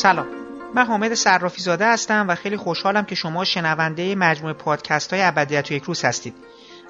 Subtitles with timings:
[0.00, 0.26] سلام.
[0.74, 5.70] من حامد صرافی زاده هستم و خیلی خوشحالم که شما شنونده مجموعه پادکست های ابدیت
[5.70, 6.34] و یک روز هستید.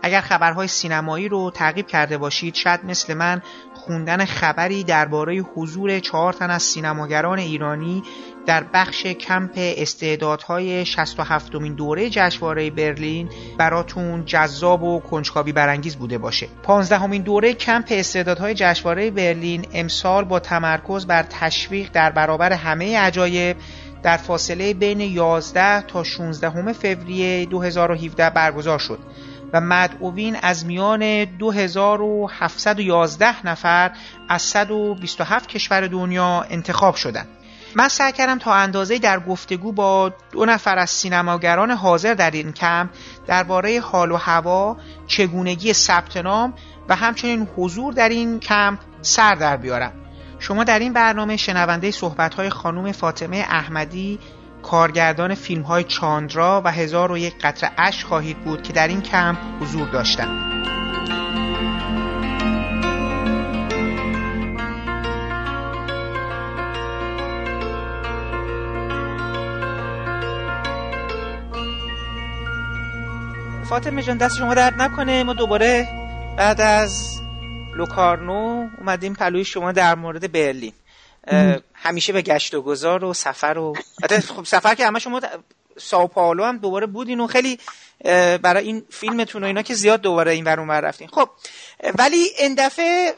[0.02, 3.42] اگر خبرهای سینمایی رو تعقیب کرده باشید شاید مثل من
[3.74, 8.02] خوندن خبری درباره حضور چهار تن از سینماگران ایرانی
[8.46, 13.28] در بخش کمپ استعدادهای 67 مین دوره جشنواره برلین
[13.58, 16.48] براتون جذاب و کنجکاوی برانگیز بوده باشه.
[16.62, 22.98] 15 همین دوره کمپ استعدادهای جشنواره برلین امسال با تمرکز بر تشویق در برابر همه
[22.98, 23.56] عجایب
[24.02, 28.98] در فاصله بین 11 تا 16 فوریه 2017 برگزار شد
[29.52, 33.90] و مدعوین از میان 2711 نفر
[34.28, 37.28] از 127 کشور دنیا انتخاب شدند.
[37.76, 42.52] من سعی کردم تا اندازه در گفتگو با دو نفر از سینماگران حاضر در این
[42.52, 42.90] کمپ
[43.26, 44.76] درباره حال و هوا،
[45.06, 46.54] چگونگی ثبت نام
[46.88, 49.92] و همچنین حضور در این کمپ سر در بیارم.
[50.38, 54.18] شما در این برنامه شنونده صحبت‌های خانم فاطمه احمدی
[54.62, 59.02] کارگردان فیلم های چاندرا و هزار و یک قطر اش خواهید بود که در این
[59.02, 60.89] کمپ حضور داشتند.
[73.70, 75.22] فاطمه جان دست شما درد نکنه.
[75.22, 75.88] ما دوباره
[76.36, 77.20] بعد از
[77.76, 80.72] لوکارنو اومدیم پلوی شما در مورد برلین.
[81.74, 83.74] همیشه به گشت و گذار و سفر و
[84.36, 85.20] خب سفر که همه شما
[85.78, 87.58] ساو پائولو هم دوباره بودین و خیلی
[88.42, 91.08] برای این فیلمتون و اینا که زیاد دوباره این ور رفتین.
[91.08, 91.28] خب
[91.98, 93.14] ولی این دفعه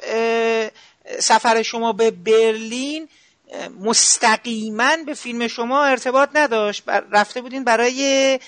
[1.19, 3.08] سفر شما به برلین
[3.81, 6.83] مستقیما به فیلم شما ارتباط نداشت.
[7.12, 8.39] رفته بودین برای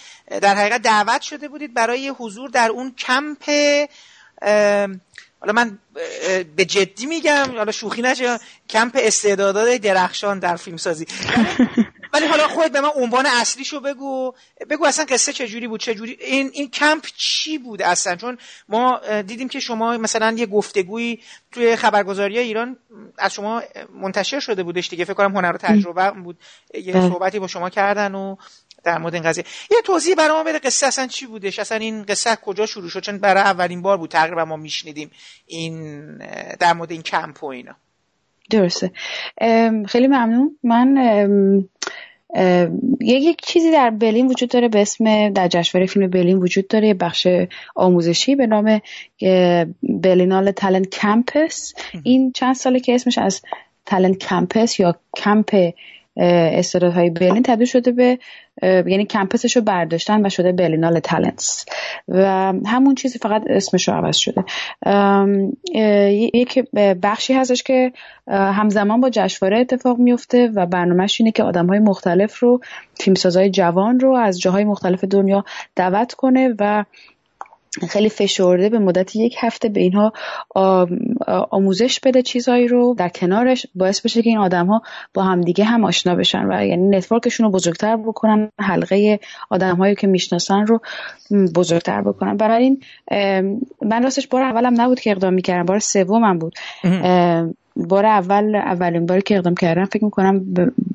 [0.42, 3.50] در حقیقت دعوت شده بودید برای حضور در اون کمپ
[5.40, 5.78] حالا من
[6.56, 8.38] به جدی میگم حالا شوخی نشه
[8.70, 11.06] کمپ استعدادات درخشان در فیلم سازی
[12.14, 14.32] ولی حالا خودت به من عنوان اصلیشو بگو.
[14.70, 18.38] بگو اصلا قصه چجوری بود؟ چجوری؟ این این کمپ چی بود اصلا؟ چون
[18.68, 21.20] ما دیدیم که شما مثلا یه گفتگویی
[21.52, 22.76] توی خبرگزاری ایران
[23.18, 23.62] از شما
[23.94, 25.04] منتشر شده بودش دیگه.
[25.04, 26.38] فکر کنم هنر و تجربه بود.
[26.74, 27.08] یه بله.
[27.08, 28.36] صحبتی با شما کردن و
[28.84, 29.44] در مورد این قضیه.
[29.70, 33.00] یه توضیح برای ما بده قصه اصلا چی بودش؟ اصلا این قصه کجا شروع شد؟
[33.00, 35.10] چون برای اولین بار بود تقریبا ما میشنیدیم
[35.46, 36.16] این
[36.60, 37.76] در مورد این کمپ و اینا.
[38.50, 38.90] درسته.
[39.86, 40.58] خیلی ممنون.
[40.62, 40.96] من
[43.00, 46.94] یک چیزی در برلین وجود داره به اسم در جشنواره فیلم برلین وجود داره یه
[46.94, 47.26] بخش
[47.74, 48.80] آموزشی به نام
[49.82, 51.74] برلینال تالنت کمپس.
[52.02, 53.42] این چند ساله که اسمش از
[53.86, 55.70] تالنت کمپس یا کمپ
[56.16, 58.18] استعدادهای برلین تبدیل شده به
[58.62, 61.66] یعنی کمپسش رو برداشتن و شده برلینال تالنتس.
[62.08, 62.24] و
[62.66, 64.44] همون چیزی فقط اسمش رو عوض شده.
[66.34, 66.58] یک
[67.02, 67.92] بخشی هستش که
[68.28, 72.60] همزمان با جشنواره اتفاق میفته و برنامهش اینه که آدم های مختلف رو
[73.00, 75.44] فیلمسازهای جوان رو از جاهای مختلف دنیا
[75.76, 76.84] دعوت کنه و
[77.88, 80.12] خیلی فشرده به مدت یک هفته به اینها
[81.50, 84.82] آموزش بده چیزهایی رو در کنارش باعث بشه که این آدم ها
[85.14, 89.20] با همدیگه هم آشنا بشن و یعنی نتورکشون رو بزرگتر بکنن حلقه
[89.50, 90.80] آدم هایی که می‌شناسن رو
[91.54, 92.36] بزرگتر بکنن.
[92.36, 92.80] برای این
[93.82, 96.54] من راستش بار اولم نبود که اقدام می‌کردم بار سومم بود.
[97.76, 100.44] بار اول اولین باری که اقدام کردم فکر می‌کنم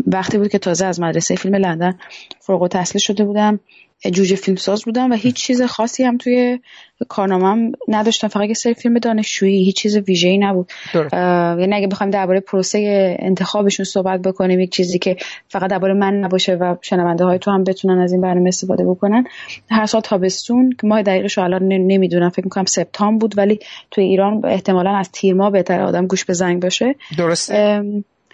[0.07, 1.97] وقتی بود که تازه از مدرسه فیلم لندن
[2.40, 3.59] فوق التحصیل شده بودم.
[4.06, 6.60] جوجه فیلمساز بودم و هیچ چیز خاصی هم توی
[7.08, 8.28] کارنامم نداشتم.
[8.28, 10.72] فقط یه سری فیلم دانشجویی هیچ چیز ویژه‌ای نبود.
[11.14, 15.18] یعنی اگه بخوایم درباره پروسه انتخابشون صحبت بکنیم یک چیزی که
[15.48, 19.24] فقط درباره من نباشه و شنونده های تو هم بتونن از این برنامه استفاده بکنن.
[19.72, 23.59] هر سال تابستون که ماه دقیقش الان نمی‌دونم فکر می‌کنم سپتامبر بود ولی
[23.92, 26.96] توی ایران احتمالا از تیر ماه بهتر آدم گوش به زنگ باشه.
[27.18, 27.84] درسته.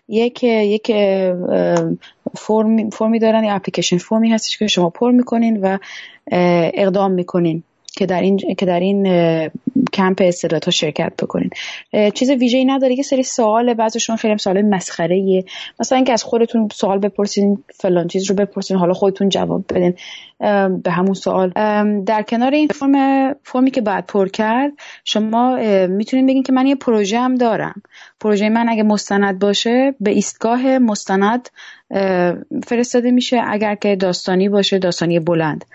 [0.08, 0.92] یک یک
[2.38, 5.78] فرمی, فرمی دارن یا اپلیکیشن فرمی هستش که شما پر می‌کنین و
[6.74, 7.63] اقدام می‌کنین.
[7.97, 9.03] که در این که در این
[9.94, 11.50] کمپ استعدادها شرکت بکنین.
[12.13, 12.95] چیز ویژه‌ای نداره.
[12.95, 15.44] یه سری سوال بعضیشون خیلی سوال مسخره
[15.80, 19.94] مثلا اینکه از خودتون سوال بپرسین فلان چیز رو بپرسین حالا خودتون جواب بدین.
[20.83, 21.50] به همون سوال.
[22.06, 24.71] در کنار این فرم فرمی که بعد پر کرد
[25.03, 25.57] شما
[25.88, 27.81] می‌تونین بگین که من یه پروژه هم دارم.
[28.19, 31.50] پروژه من اگه مستند باشه به ایستگاه مستند
[32.68, 33.41] فرستاده میشه.
[33.48, 35.65] اگر که داستانی باشه داستانی بلند.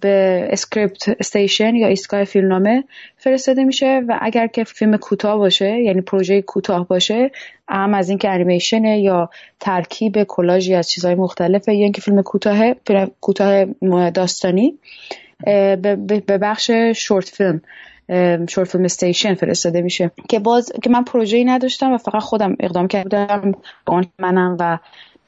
[0.00, 2.84] به script station یا ایستگاه فیلمنامه
[3.16, 7.30] فرستاده میشه و اگر که فیلم کوتاه باشه یعنی پروژه کوتاه باشه
[7.68, 9.30] هم از اینکه انیمیشن یا
[9.60, 12.74] ترکیب کلاژی از چیزهای مختلفه یا اینکه فیلم کوتاه
[13.20, 13.64] کوتاه
[14.10, 14.78] داستانی
[15.44, 17.60] به بخش شورت فیلم
[18.48, 20.10] شورت فیلم استیشن فرستاده میشه.
[20.28, 23.54] که باز که من پروژه‌ای نداشتم و فقط خودم اقدام کردم
[23.86, 24.78] اون منم و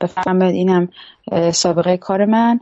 [0.01, 0.89] بفهمم اینم
[1.53, 2.61] سابقه کار من.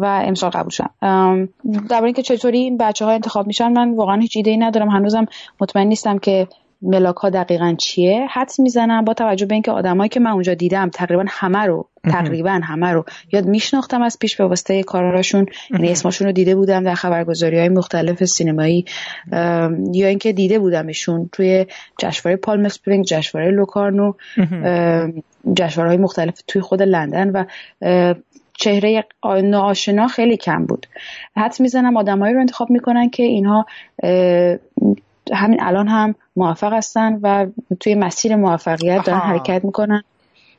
[0.00, 1.48] و امسال قبول شدم.
[1.90, 4.88] در اینکه چطوری این بچه ها انتخاب میشن من واقعا هیچ ایده ای ندارم.
[4.88, 5.26] هنوزم
[5.60, 6.48] مطمئن نیستم که
[6.82, 8.26] ملاک ها دقیقا چیه.
[8.30, 12.60] حدس می‌زنم با توجه به اینکه آدمایی که من اونجا دیدم تقریبا همه رو تقریبا
[12.64, 16.94] همه رو زیاد میشناختم از پیش به واسطه کاراشون یعنی اسمشون رو دیده بودم در
[16.94, 18.84] خبرگزاری های مختلف سینمایی
[19.92, 21.66] یا اینکه دیده بودمشون توی
[21.98, 24.12] جشنواره Palm Spring جشنواره لوکارنو
[25.56, 27.44] جشنواره های مختلف توی خود لندن و
[28.62, 29.04] چهره
[29.42, 30.86] ناآشنا خیلی کم بود.
[31.36, 33.66] حدس می‌زنم آدمایی رو انتخاب می‌کنن که اینها
[35.32, 37.46] همین الان هم موفق هستن و
[37.80, 40.02] توی مسیر موفقیت دارن حرکت می‌کنن.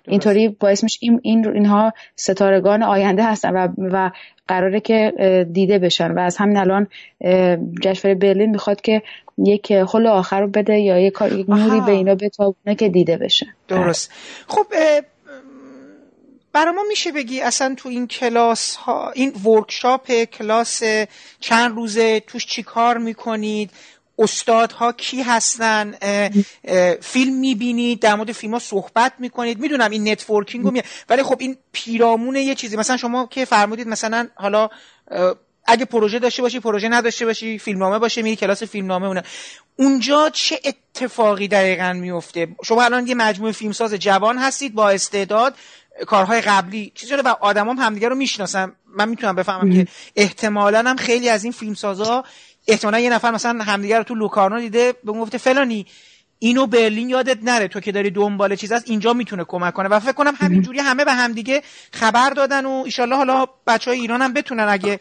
[0.07, 4.11] اینطوری باعث میشه این, این اینها ستارگان آینده هستن و, و
[4.47, 5.13] قراره که
[5.53, 6.11] دیده بشن.
[6.11, 6.87] و از همین الان
[7.81, 9.01] جشنواره برلین می‌خواد که
[9.37, 13.45] یک خل آخر رو بده یا یک, یک نوری به اینا بتابونه که دیده بشه.
[13.67, 14.11] درست.
[14.47, 14.65] خب
[16.53, 20.83] برای ما میشه بگی اصلا تو این کلاس ها این ورکشاپ کلاس
[21.39, 23.71] چند روزه توش چی کار می‌کنید؟
[24.19, 25.93] استادها کی هستن؟
[27.01, 30.81] فیلم می‌بینید؟ در مورد فیلم ها صحبت می‌کنید؟ می‌دونم این networking می...
[31.09, 32.77] ولی خب این پیرامون یه چیزی.
[32.77, 34.69] مثلا شما که فرمودید مثلا حالا
[35.65, 39.23] اگه پروژه داشته باشی پروژه نداشته باشی فیلمنامه باشه میری کلاس فیلمنامه اونه.
[39.75, 45.55] اونجا چه اتفاقی دقیقا میفته شما الان یه مجموعه فیلمساز جوان هستید با استعداد
[46.07, 46.91] کارهای قبلی.
[46.95, 51.43] چیزی رو و آدمام همدیگه رو می‌شناسن من می‌تونم بفهمم که احتمالا هم خیلی از
[51.43, 52.23] این فیلمسازا
[52.67, 55.85] احتمالا یه نفر مثلا همدیگه رو تو لوکارنو دیده به گفته فلانی
[56.39, 57.67] اینو برلین یادت نره.
[57.67, 59.89] تو که داری دنبال چیز هست اینجا می‌تونه کمک کنه.
[59.89, 61.61] و فکر کنم همینجوری همه به همدیگه
[61.91, 64.99] خبر دادن و ایشالله حالا بچه های ایران هم بتونن اگه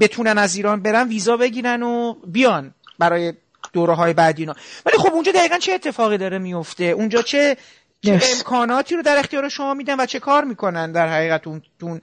[0.00, 3.32] بتونن از ایران برن ویزا بگیرن و بیان برای
[3.72, 4.54] دوره های بعدی اینا.
[4.86, 7.56] ولی خب اونجا دقیقا چه اتفاقی داره میفته اونجا چه
[8.04, 12.00] چه امکاناتی رو در اختیار شما میدن و چه کار می‌کنن در حقیقت اون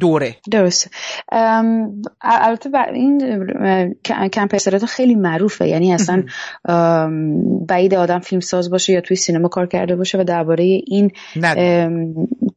[0.00, 0.90] دوره؟ درست.
[2.22, 3.44] البته این
[4.32, 5.68] کمپ خیلی معروفه.
[5.68, 6.24] یعنی اصلا
[7.66, 11.10] بعید آدم فیلم ساز باشه یا توی سینما کار کرده باشه و درباره این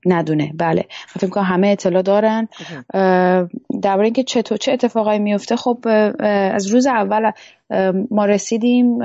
[0.06, 0.54] ندونه.
[0.58, 0.86] بله.
[1.08, 2.48] فکر کنم همه اطلاع دارن.
[3.82, 5.80] درباره اینکه چطور چه اتفاقایی میفته خب
[6.54, 7.32] از روز اول
[8.12, 9.00] ما رسیدیم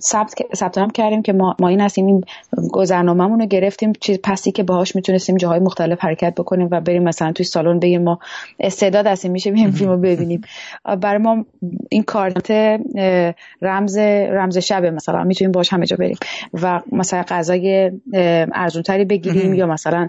[0.00, 2.24] ثبت ثبت کردیم که ما, ما این هستیم این
[2.72, 3.92] گذرنامه‌مون رو گرفتیم.
[4.00, 8.02] چیز پسی که باهاش می‌تونستیم جاهای مختلف حرکت بکنیم و بریم مثلا توی سالن بگیم
[8.02, 8.18] ما
[8.60, 10.40] استعداد هستیم میشه این فیلم رو ببینیم.
[11.00, 11.44] برای ما
[11.90, 12.50] این کارت
[13.62, 16.16] رمز رمز شبه مثلا می‌تونیم باش همه جا بریم
[16.62, 17.90] و مثلا غذای
[18.52, 20.08] ارزونتری بگیریم یا مثلا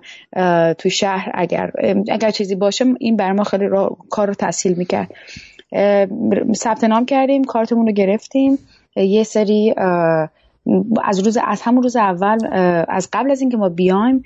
[0.78, 1.72] توی شهر اگر
[2.12, 3.66] اگر چیزی باشه این برای ما خیلی
[4.10, 5.12] کار رو تسهیل می‌کرد.
[6.56, 8.58] ثبت نام کردیم کارتمون رو گرفتیم.
[8.96, 9.74] یه سری
[11.04, 12.38] از روز از همون روز اول
[12.88, 14.24] از قبل از اینکه ما بیایم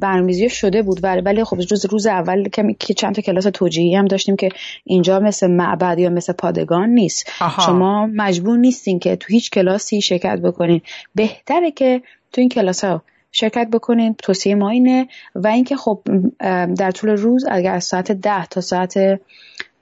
[0.00, 1.00] برنامه‌ریزی شده بود.
[1.04, 2.48] ولی خب روز روز اول
[2.78, 4.48] که چند تا کلاس توجیهی هم داشتیم که
[4.84, 7.30] اینجا مثل معبد یا مثل پادگان نیست.
[7.66, 10.80] شما مجبور نیستین که تو هیچ کلاسی شرکت بکنین.
[11.14, 12.02] بهتره که
[12.32, 13.02] تو این کلاس ها
[13.32, 14.14] شرکت بکنین.
[14.14, 15.08] توصیه ما اینه.
[15.34, 16.00] و اینکه خب
[16.78, 19.20] در طول روز اگر از ساعت ده تا ساعت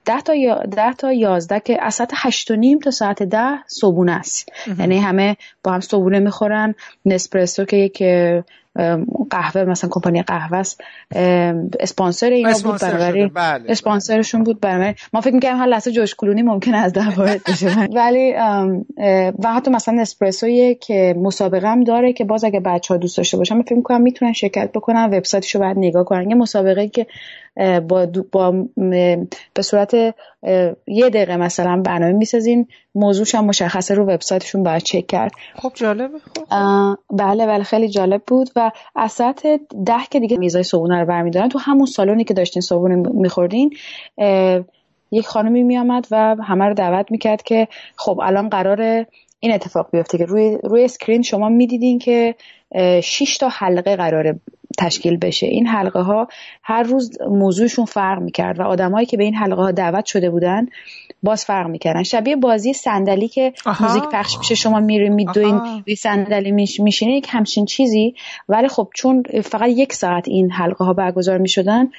[0.05, 3.63] ده تا یا ده تا یازده که از ساعت هشت و نیم تا ساعت ده
[3.67, 4.49] صبونه است.
[4.79, 6.75] یعنی همه با هم صبونه می‌خورن.
[7.05, 8.03] نسپرسو که یک
[9.29, 10.81] قهوه مثلا کمپانی قهوه است.
[11.79, 13.63] اسپانسر اینا بود برای بله.
[13.69, 17.67] اسپانسرشون بود برای ما فکر می‌کردیم هر لحظه جوش کلونی ممکن از ده وارد بشه.
[17.97, 18.33] ولی
[19.43, 23.61] و حتی مثلا اسپرسو که مسابقه هم داره که باز اگه بچه‌ها دوست داشته باشن
[23.61, 26.29] فکر می‌کنم می‌تونن شرکت بکنن وبسایتشو بعد نگاه کنن.
[26.29, 27.07] یه مسابقه که
[27.87, 28.65] با, با
[29.53, 30.15] به صورت
[30.87, 35.31] یه دقیقه مثلا برنامه می‌سازین موضوعش هم مشخصه رو وبسایتشون باید چک کرد.
[35.55, 36.97] خب جالبه خب.
[37.09, 39.47] بله بله خیلی جالب بود و از ساعت
[39.85, 41.49] ده که دیگه میزای صبونه رو برمیدارن.
[41.49, 43.73] تو همون سالونی که داشتین صبونه میخوردین
[45.11, 49.05] یک خانمی میامد و همه رو دعوت می‌کرد که خب الان قرار
[49.39, 52.35] این اتفاق بیفته که روی روی اسکرین شما می‌دیدین که
[53.03, 54.39] 6 تا حلقه قراره
[54.75, 55.47] تشکیل بشه.
[55.47, 56.27] این حلقه ها
[56.63, 60.65] هر روز موضوعشون فرق می‌کرد و آدمایی که به این حلقه ها دعوت شده بودن
[61.23, 62.03] باز فرق می‌کردن.
[62.03, 67.65] شبیه بازی صندلی که موزیک پخش میشه شما میری میدوین روی صندلی میشینه یک همچین
[67.65, 68.15] چیزی.
[68.49, 71.89] ولی خب چون فقط یک ساعت این حلقه ها برگزار می‌شدن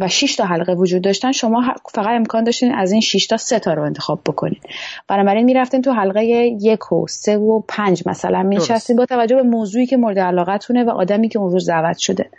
[0.00, 1.32] و 6 تا حلقه وجود داشتن.
[1.32, 4.62] شما فقط امکان داشتین از این 6 تا سه تا رو انتخاب بکنید
[5.08, 6.24] بنابراین می‌رفتین تو حلقه
[6.60, 10.90] یک و سه و پنج مثلا میشستین با توجه به موضوعی که مورد علاقتونه و
[10.90, 12.30] آدمی که اون روز دعوت شده.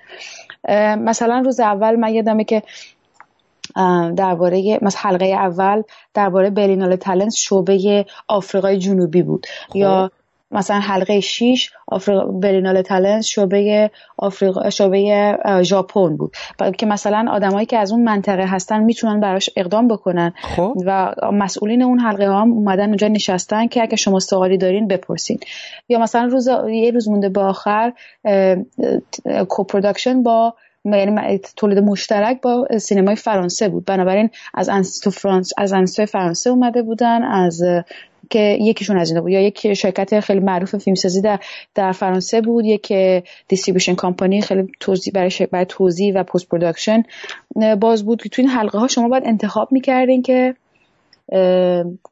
[0.98, 2.64] مثلا روز اول من یادمه که
[4.16, 9.46] درباره مثلا حلقه اول درباره برینال تالنت شعبه آفریقای جنوبی بود.
[9.70, 9.76] خب.
[9.76, 10.12] یا
[10.52, 16.36] مثلا حلقه 6 آفریقا برینال تالنت شعبه آفریقا شعبه ژاپن بود.
[16.78, 20.34] که مثلا آدمایی که از اون منطقه هستن می‌تونن براش اقدام بکنن.
[20.56, 20.74] خب.
[20.86, 25.40] و مسئولین اون حلقه ها هم اومدن اونجا نشستن که اگه شما سوالی دارین بپرسین.
[25.90, 27.94] یا مثلا روز یه روز مونده به آخر
[29.50, 30.54] co-production با
[30.94, 33.86] یعنی تولید مشترک با سینمای فرانسه بود.
[33.86, 37.62] بنابراین از انستیتو فرانس از انستیتو فرانسه اومده بودن از
[38.30, 39.32] که یکیشون از اینا بود.
[39.32, 41.40] یا یک شرکت خیلی معروف فیلمسازی در
[41.76, 42.94] در فرانسه بود یک
[43.48, 47.04] distribution company خیلی توزیع برای برای توزیع و post-production
[47.80, 50.56] باز بود که تو این حلقه ها شما باید انتخاب می‌کردین که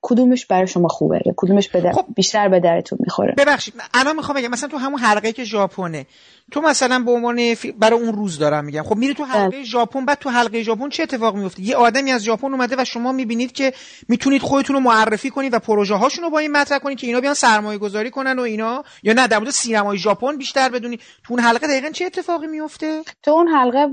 [0.01, 2.05] کدومش برای شما خوبه؟ یا کدومش خب.
[2.15, 6.05] بیشتر به درتون می‌خوره؟ ببخشید الان می‌خوام بگم مثلا تو همون حلقه که ژاپنه
[6.51, 7.39] تو مثلا به عنوان
[7.79, 8.83] برای اون روز دارم میگم.
[8.83, 9.63] خب میری تو حلقه بله.
[9.63, 13.11] ژاپن بعد تو حلقه ژاپن چه اتفاق میفته؟ یه آدمی از ژاپن اومده و شما
[13.11, 13.73] می‌بینید که
[14.07, 17.21] می‌تونید خودتون رو معرفی کنید و پروژه هاشون رو با این مطرح کنید که اینا
[17.21, 18.83] بیان سرمایه گذاری کنن و اینا.
[19.03, 20.99] یا نه در مورد سینمای ژاپن بیشتر بدونید.
[21.23, 23.87] تو اون حلقه دقیقا چه اتفاقی میفته؟ تو اون حلقه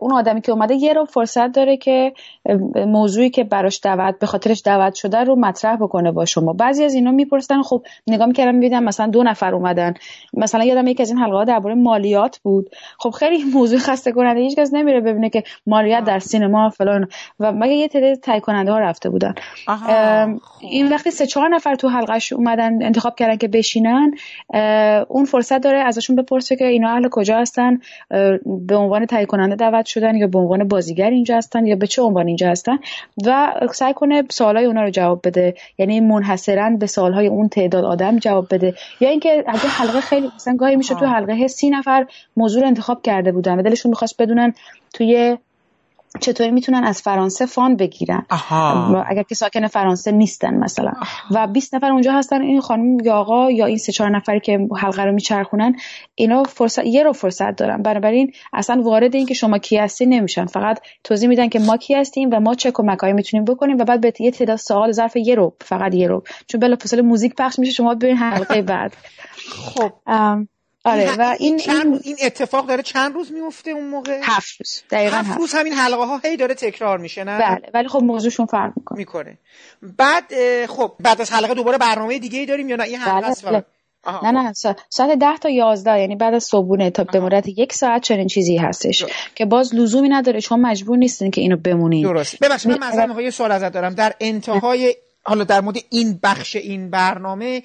[0.00, 2.12] اون آدمی که اومده یه رو فرصت داره که
[2.86, 6.52] موضوعی که براش دعوت به خاطرش دعوت شده رو مطرح بکنه با شما.
[6.52, 9.94] بعضی از اینا می‌پرسن خب نگاه می‌کردم می‌بینم مثلا دو نفر اومدن.
[10.34, 12.70] مثلا یادم یکی از این حلقه ها درباره مالیات بود.
[12.98, 17.08] خب خیلی موضوع خسته کننده هیچ کس نمیره ببینه که مالیات در سینما فلان.
[17.40, 19.34] و مگه یه تعداد تای کننده ها رفته بودن
[20.60, 24.14] این وقتی سه چهار نفر تو حلقهش اومدن انتخاب کردن که بشینن
[25.08, 27.78] اون فرصت داره ازشون بپرسه که اینا اهل کجا هستن
[28.46, 32.02] به عنوان تای کننده دعوت شدن یا به عنوان بازیگر اینجا هستن یا به چه
[32.02, 32.78] عنوان اینجا هستن
[33.26, 35.54] و سعی کنه سوالای اونا رو جواب بده.
[35.78, 38.74] یعنی منحصرا به سوالهای اون تعداد آدم جواب بده.
[39.00, 42.06] یا اینکه اگه حلقه خیلی مثلا گاهی میشه تو حلقه سی نفر
[42.36, 44.54] موضوع رو انتخاب کرده بودن و دلشون می‌خواست بدونن
[44.94, 45.36] توی
[46.20, 48.26] چطوری می‌تونن از فرانسه فان بگیرن؟
[49.06, 50.92] اگر که ساکن فرانسه نیستن مثلا.
[51.30, 54.68] و 20 نفر اونجا هستن این خانم یا آقا یا این سه چهار نفری که
[54.76, 55.76] حلقه رو میچرخونن
[56.14, 57.82] اینا فرصت یه رو فرصت دارن.
[57.82, 60.46] بنابراین اصلا وارد این که شما کی هستی نمیشن.
[60.46, 64.00] فقط توضیح میدن که ما کی هستیم و ما چه کمکایی می‌تونیم بکنیم و بعد
[64.00, 66.22] به یه تعداد سوال ظرف یه رو فقط یه رو.
[66.46, 68.96] چون بلافاصله موزیک پخش میشه شما ببین حلقه بعد.
[69.48, 69.92] خب.
[70.84, 75.16] آره و این این, این اتفاق داره چند روز میفته اون موقع؟ هفت روز دقیقاً
[75.16, 78.72] هفت روز همین حلقه ها هی داره تکرار میشه نه؟ بله ولی خب موضوعشون فرق
[78.76, 78.98] می‌کنه.
[78.98, 79.38] می‌کنه.
[79.82, 80.24] بعد
[80.66, 83.64] خب بعد از حلقه دوباره برنامه دیگه ای داریم یا نه؟ این حلقه بله.
[84.22, 84.52] نه نه
[84.88, 88.56] ساعت ده تا یازده یعنی بعد از صبحونه تا به مدت یک ساعت چنین چیزی
[88.56, 92.38] هستش که باز لزومی نداره شما مجبور نیستین که اینو بمونید درست.
[92.38, 93.94] ببخشید من مثلا یه سوال ازت دارم.
[93.94, 97.62] در انتهای حالا در مورد این بخش این برنامه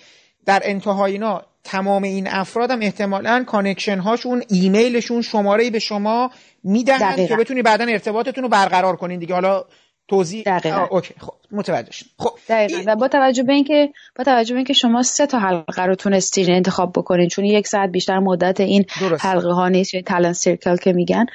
[0.48, 6.32] در انتهای اینا تمام این افراد هم احتمالا connection هاشون ایمیلشون شماره به شما
[6.64, 9.34] می‌دهند که بتونی بعدا ارتباطتون رو برقرار کنین دیگه.
[9.34, 9.66] حالا
[10.08, 10.44] توضیح
[10.90, 11.34] اوکی خب.
[11.52, 12.84] متوجه خب دقیقا.
[12.86, 16.52] و با توجه به اینکه با توجه به اینکه شما سه تا حلقه رو تونستین
[16.52, 18.86] انتخاب بکنین چون یک ساعت بیشتر مدت این
[19.20, 21.26] حلقه ها نیست یعنی تالنت سیرکل که میگن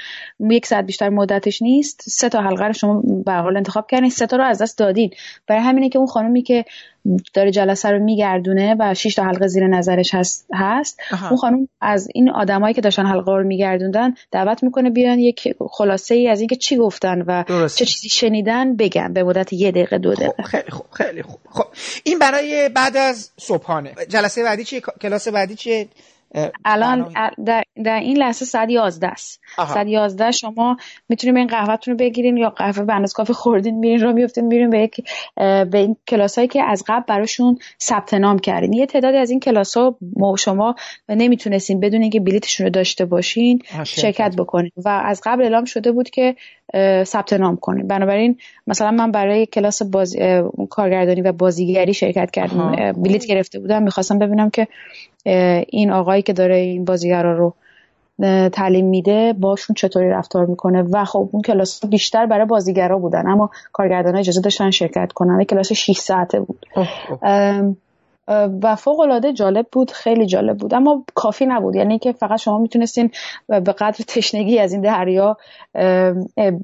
[0.41, 2.03] یک ساعت بیشتر مدتش نیست.
[2.07, 5.11] سه تا حلقه رو شما به انتخاب کردین سه تا رو از دست دادین.
[5.47, 6.65] برای همینه که اون خانمی که
[7.35, 12.09] داره جلسه رو میگردونه و 6 تا حلقه زیر نظرش هست هست اون خانم از
[12.15, 16.57] این آدمایی که داشتن حلقه رو میگردوندن دعوت می‌کنه بیان یک خلاصه ای از اینکه
[16.57, 17.45] چی گفتن و
[17.77, 19.13] چه چیزی شنیدن بگن.
[19.13, 20.43] به مدت یه دقیقه دو خب، دقیقه.
[20.43, 21.41] خیلی خوب خیلی خوب.
[21.51, 21.67] خب
[22.05, 23.95] این برای بعد از صبحانه.
[24.09, 25.89] جلسه بعدی چیه؟ کلاس بعدی چیه؟
[26.65, 27.13] الان
[27.45, 29.41] در, در این لحظه ساعت 11 است.
[29.57, 30.77] ساعت 11 شما
[31.09, 34.79] می‌تونید این قهوهتون رو بگیرین یا قهوه به کافی خوردین میرین رو میفتین میرین به
[34.79, 35.05] یک
[35.37, 38.73] به این کلاسایی که از قبل براشون ثبت نام کردین.
[38.73, 39.97] یه تعدادی از این کلاس ها
[40.39, 40.75] شما
[41.09, 44.37] نمی‌تونستین بدون اینکه بلیتشون رو داشته باشین شرکت.
[44.37, 44.71] بکنین.
[44.85, 46.37] و از قبل اعلام شده بود که
[47.05, 47.87] ثبت نام کنین.
[47.87, 50.17] بنابراین مثلا من برای کلاس باز...
[50.71, 52.93] کارگردانی و بازیگری شرکت کردم.
[52.93, 53.83] بلیت گرفته بودم.
[53.83, 54.69] می‌خواستم ببینم که
[55.69, 55.91] این
[56.23, 57.55] که داره این بازیگرا رو
[58.53, 60.83] تعلیم میده باشون چطوری رفتار می‌کنه.
[60.83, 65.45] و خب اون کلاس بیشتر برای بازیگرا بودن اما کارگردان اجازه داشتن شرکت کنن.
[65.45, 66.67] کلاس 6 ساعته بود.
[68.63, 70.75] و فوق العاده جالب بود خیلی جالب بود.
[70.75, 71.77] اما کافی نبود.
[71.77, 73.11] یعنی که فقط شما می‌تونستین
[73.49, 75.37] به قدر تشنگی از این دریا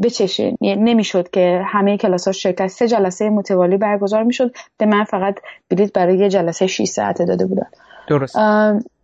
[0.02, 0.56] بچشین.
[0.60, 4.54] یعنی نمی‌شد که همه کلاس ها شرکت سه جلسه متوالی برگزار می‌شد.
[4.78, 5.34] به من فقط
[5.70, 7.66] بلیت برای یه جلسه 6 ساعته داده بودن.
[8.08, 8.36] درست.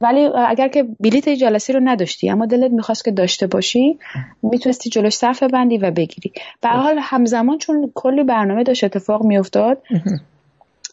[0.01, 3.99] ولی اگر که بلیت جلسه رو نداشتی اما دلت می‌خواست که داشته باشی
[4.43, 6.33] می‌تونستی جلوش صف بندی و بگیری.
[6.61, 9.83] به حال همزمان چون کلی برنامه داشت اتفاق میافتاد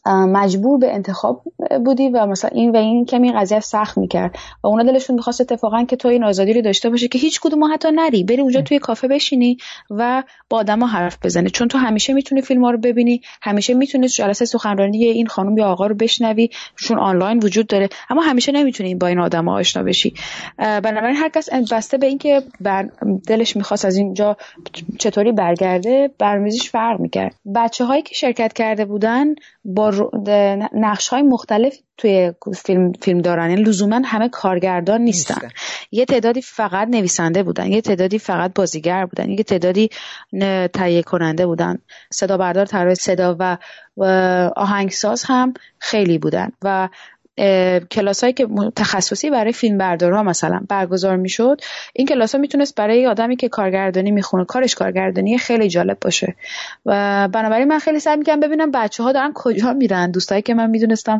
[0.05, 1.43] مجبور به انتخاب
[1.85, 5.83] بودی و مثلا این و این کمی قضیه سخت می‌کرد و اونا دلشون می‌خواست اتفاقا
[5.83, 8.23] که تو این آزادی رو داشته باشه که هیچ کدوم حتی نری.
[8.23, 9.57] بری اونجا توی کافه بشینی
[9.89, 11.49] و با آدما حرف بزنی.
[11.49, 15.67] چون تو همیشه می‌تونی فیلم ها رو ببینی همیشه می‌تونی جلسه سخنرانی این خانم یا
[15.67, 17.89] آقا رو بشنوی چون آنلاین وجود داره.
[18.09, 20.13] اما همیشه نمی‌تونی با این آدما آشنا بشی.
[20.57, 22.89] بنابراین هر کس بسته به اینکه بر
[23.27, 24.37] دلش می‌خواست از اینجا
[24.99, 27.35] چطوری برگرده برمیزیش فرق می‌کرد.
[27.55, 29.90] بچه هایی که شرکت کرده بودن با
[30.73, 35.49] نقش های مختلف توی فیلم فیلم دارن یعنی لزوما همه کارگردان نیستن.
[35.91, 37.67] یه تعدادی فقط نویسنده بودن.
[37.67, 39.29] یه تعدادی فقط بازیگر بودن.
[39.29, 39.89] یه تعدادی
[40.73, 41.77] تهیه کننده بودن.
[42.11, 43.57] صدا بردار طراح صدا و
[44.55, 46.51] آهنگساز هم خیلی بودن.
[46.61, 46.89] و
[47.91, 51.61] کلاس هایی که تخصصی برای فیلم بردارها مثلا برگزار می‌شد
[51.93, 56.35] این کلاس ها می‌تونست برای آدمی که کارگردانی می‌خونه کارش کارگردانی خیلی جالب باشه.
[56.85, 60.11] و بنابراین من خیلی سعی می‌کنم ببینم بچه ها دارن کجا میرن.
[60.11, 61.19] دوستایی که من می‌دونستم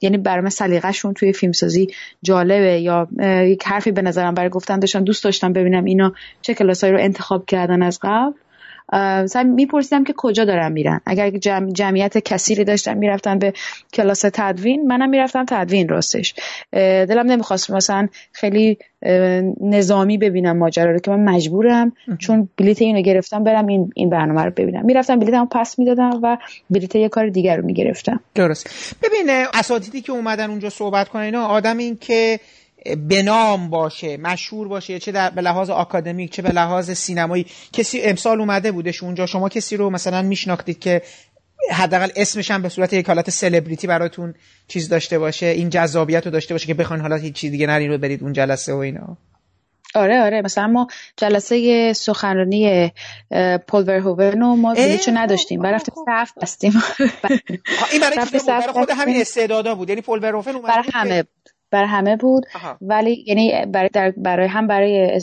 [0.00, 1.88] یعنی برای من سلیقه‌شون توی فیلمسازی
[2.22, 3.08] جالبه یا
[3.46, 6.12] یک حرفی به نظرم برای گفتن داشتم دوست داشتم ببینم اینا
[6.42, 8.32] چه کلاسایی رو انتخاب کردن از قبل.
[8.92, 11.00] مثلا میپرسیدم که کجا دارن میرن.
[11.06, 11.30] اگر
[11.72, 13.52] جمعیت کثیری داشتن می‌رفتن به
[13.92, 16.34] کلاس تدوین منم می‌رفتم تدوین راستش.
[16.72, 18.78] دلم نمی‌خواست مثلا خیلی
[19.60, 24.42] نظامی ببینم ماجرا رو که من مجبورم چون بلیت اینو گرفتم برم این این برنامه
[24.42, 24.84] رو ببینم.
[24.84, 26.36] می‌رفتم بلیتمو پس می‌دادم و
[26.70, 28.20] بلیت یه کار دیگر رو می‌گرفتم.
[28.34, 28.94] درست.
[29.02, 32.40] ببین اساتیدی که اومدن اونجا صحبت کنن اینا آدم این که
[33.08, 37.46] به نام باشه مشهور باشه چه در به لحاظ آکادمیک چه به لحاظ سینمایی.
[37.72, 39.26] کسی امسال اومده بودش اونجا.
[39.26, 41.02] شما کسی رو مثلا میشناختید که
[41.72, 44.34] حداقل اسمش هم به صورت یک حالت سلبریتی براتون
[44.68, 47.90] چیز داشته باشه این جذابیت رو داشته باشه که بخواین حالا هیچ چیز دیگه نرین
[47.90, 49.16] رو برید اون جلسه و اینا.
[49.94, 52.92] آره آره مثلا ما جلسه سخنرانی
[53.68, 55.62] پول ورهوون و ما بلیچو نداشتیم.
[55.62, 56.72] برای رفتیم صف بستیم.
[57.92, 59.88] این برای, برای خود همین استعدادا بود.
[59.88, 61.24] یعنی پول ورهوون برای همه
[61.70, 62.46] برای همه بود.
[62.80, 65.20] ولی یعنی برای, در برای هم برای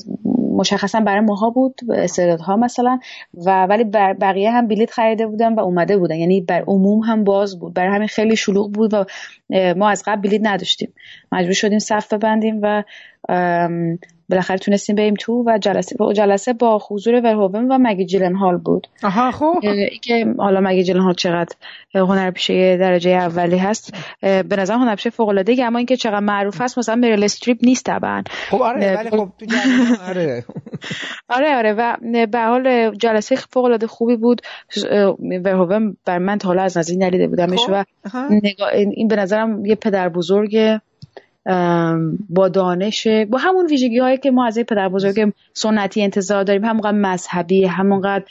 [0.57, 2.99] مشخصا برای ماها بود استعدادها مثلا.
[3.45, 3.83] و ولی
[4.19, 6.15] بقیه هم بلیت خریده بودن و اومده بودن.
[6.15, 7.73] یعنی بر عموم هم باز بود.
[7.73, 9.05] برای همین خیلی شلوغ بود و
[9.73, 10.93] ما از قبل بلیت نداشتیم.
[11.31, 12.83] مجبور شدیم صف ببندیم و
[14.29, 18.57] بالاخره تونستیم بریم تو و جلسه با جلسه با حضور ورهوون و مگی جیلن هال
[18.57, 18.87] بود.
[19.03, 19.59] آها خب
[20.01, 21.55] که حالا مگی جیلن هال چقدر
[21.95, 26.95] هنرپیشه درجه اولی هست به نظر هنرپیشه فوق العاده اما اینکه چقدر معروف هست مثلا
[26.95, 28.23] مریل استریپ نیست طبعا.
[28.49, 29.45] خب آره ولی خب تو
[30.07, 30.45] آره.
[31.35, 34.41] آره آره و به حال جلسه فوق العاده خوبی بود.
[35.43, 37.71] ورهوون بر من تا حالا از نزدیک ندیده بودمش خب.
[37.71, 37.83] و
[38.73, 40.79] این به نظرم یه پدر بزرگ
[42.29, 46.97] با دانش با همون ویژگی هایی که ما از پدر بزرگ سنتی انتظار داریم همونقدر
[46.97, 48.25] مذهبی همونقدر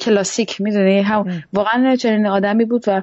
[0.00, 3.02] کلاسیک می‌دونی هم واقعا چنین آدمی بود و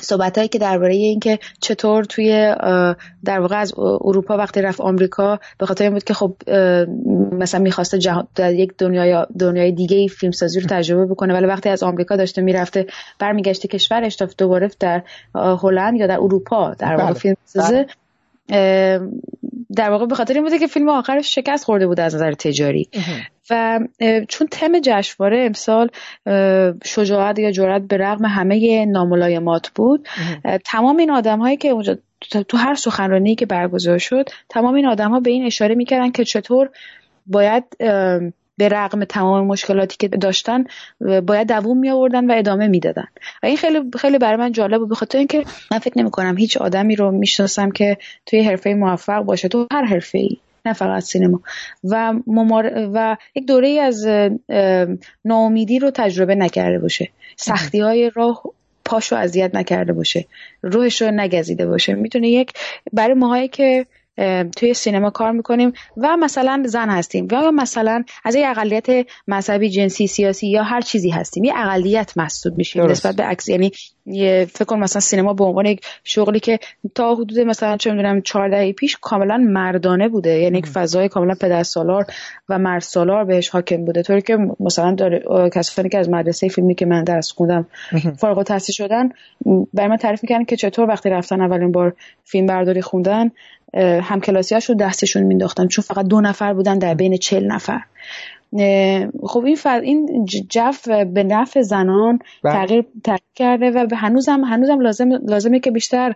[0.00, 2.54] صحبت هایی که درباره اینکه چطور توی
[3.24, 6.36] در واقع از اروپا وقتی رفت آمریکا به خاطر این بود که خب
[7.32, 7.98] مثلا می‌خواسته
[8.34, 12.86] در یک دنیای دنیای دیگه فیلمسازی رو تجربه بکنه ولی وقتی از آمریکا داشته می‌رفته
[13.18, 15.02] برمیگشته کشورش تا دوباره در
[15.34, 17.18] هلند یا در اروپا در واقع بله.
[17.18, 17.86] فیلم بله.
[19.76, 22.88] در واقع به خاطر این بوده که فیلم آخرش شکست خورده بود از نظر تجاری.
[23.50, 23.80] و
[24.28, 25.88] چون تم جشنواره امسال
[26.84, 30.08] شجاعت یا جرأت به رغم همه ناملایمات بود
[30.64, 31.98] تمام این آدم هایی که اونجا
[32.48, 36.24] تو هر سخنرانی که برگزار شد تمام این آدم ها به این اشاره می‌کردن که
[36.24, 36.70] چطور
[37.26, 37.64] باید
[38.62, 40.64] به رغم تمام مشکلاتی که داشتن
[41.26, 43.06] باید دووم می آوردن و ادامه می‌دادن.
[43.42, 46.56] و این خیلی خیلی برای من جالب بود بخاطر اینکه من فکر نمی کنم هیچ
[46.56, 47.96] آدمی رو می‌شناسم که
[48.26, 49.48] توی حرفه موفق باشه.
[49.48, 51.40] تو هر حرفه ای نه فقط سینما.
[51.84, 52.90] و ممار...
[52.94, 54.06] و یک دوره ای از
[55.24, 57.08] ناامیدی رو تجربه نکرده باشه.
[57.36, 58.42] سختی های راه
[58.84, 60.26] پاشو اذیت نکرده باشه.
[60.62, 61.94] روحش رو نگزیده باشه.
[61.94, 62.52] می‌تونه یک
[62.92, 63.86] برای ماهایی که
[64.56, 70.06] توی سینما کار می‌کنیم و مثلا زن هستیم یا مثلا از یه اقلیت مذهبی جنسی
[70.06, 71.44] سیاسی یا هر چیزی هستیم.
[71.44, 73.48] یه اقلیت محسوب میشیم نسبت به عکس.
[73.48, 73.72] یعنی
[74.46, 76.58] فکر کنم مثلا سینما به عنوان یک شغلی که
[76.94, 80.30] تا حدود مثلا چه می‌دونم 14 پیش کاملا مردانه بوده.
[80.30, 82.06] یعنی یک فضای کاملا پدر سالار
[82.48, 84.02] و مرد سالار بهش حاکم بوده.
[84.02, 87.66] طوری که مثلا داره کسانی که از مدرسه فیلمی که من درس خوندم
[88.18, 89.08] فارغ التحصیل شدن
[89.74, 93.30] برای من تعریف می‌کنن که چطور وقتی رفتن اولین بار فیلم برداری خوندن
[94.02, 95.66] همکلاسیاش رو دستشون مینداختن.
[95.66, 97.80] چون فقط دو نفر بودن در بین چل نفر.
[99.22, 99.80] خب این فر...
[99.80, 102.52] این جف به نفع زنان بله.
[102.52, 106.14] تغییر تغییر کرده و به هنوزم هنوزم لازم لازمه که بیشتر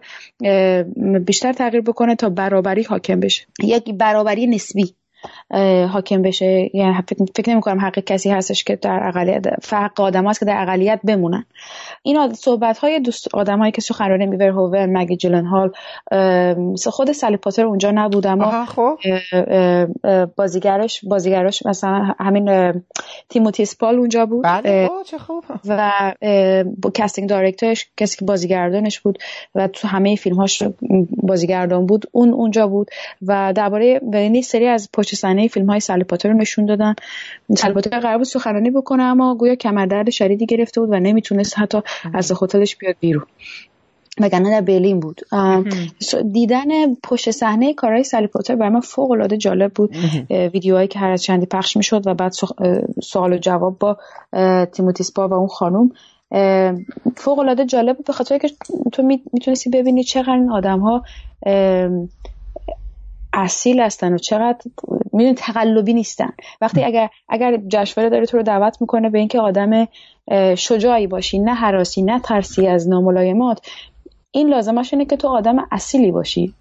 [1.26, 3.46] بیشتر تغییر بکنه تا برابری حاکم بشه.
[3.62, 4.94] یک برابری نسبی.
[5.92, 6.70] حاکم بشه.
[6.74, 6.94] یعنی
[7.34, 11.00] فکر نمی کنم حق کسی هستش که در اقلیت حق آدم هست که در اقلیت
[11.04, 11.44] بمونن.
[12.02, 15.72] این صحبت های دوست آدم هایی که سخنرانی میور هوون مگی جلن هال
[16.86, 18.98] خود سالی پاتر اونجا نبود اما خب.
[20.36, 22.74] بازیگرش بازیگرش مثلا همین
[23.28, 24.44] تیموتی سپال اونجا بود.
[24.44, 25.44] بله چه خوب.
[25.68, 25.92] و
[26.96, 29.18] کاستینگ دایرکتورش کسی که بازیگردانش بود
[29.54, 30.62] و تو همه فیلم هاش
[31.22, 32.90] بازیگردان بود اون اونجا بود.
[33.26, 36.94] و درباره یعنی سری از پشت صحنه فیلم های سالی پاتر رو نشون دادن.
[37.56, 41.78] سالی پاتر قرار بود سخنرانی بکنه اما گویا کمردرد شدیدی گرفته بود و نمی‌تونست حتی
[42.14, 43.24] از هتلش بیاد بیرون.
[44.20, 45.20] وگرنه در برلین بود.
[46.32, 49.96] دیدن پشت صحنه کارهای سالی پاتر برای من فوق العاده جالب بود.
[50.30, 52.32] ویدیوهایی که هر از چندی پخش می‌شد و بعد
[53.02, 53.98] سوال و جواب با
[54.64, 55.90] تیموتی سپا و اون خانم.
[57.16, 58.48] فوق العاده جالب به خاطر که
[58.92, 59.02] تو
[59.32, 61.02] می‌تونستی ببینی چقدر این آدم ها
[63.36, 64.58] اصیل هستن و چقدر
[65.12, 66.32] می‌دونی تقلبی نیستن.
[66.60, 69.88] وقتی اگر اگر جشنواره داره تو رو دعوت می‌کنه به اینکه آدم
[70.54, 73.66] شجاعی باشی نه حراسی نه ترسی از ناملایمات
[74.30, 76.54] این لازمش اینه که تو آدم اصیلی باشی.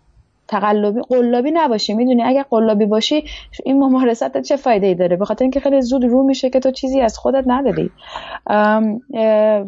[0.47, 1.93] تقلبی قلابی نباشی.
[1.93, 3.23] می‌دونی اگر قلابی باشی
[3.65, 6.71] این ممارست چه فایده ای داره؟ به خاطر اینکه خیلی زود رو میشه که تو
[6.71, 7.91] چیزی از خودت نداری.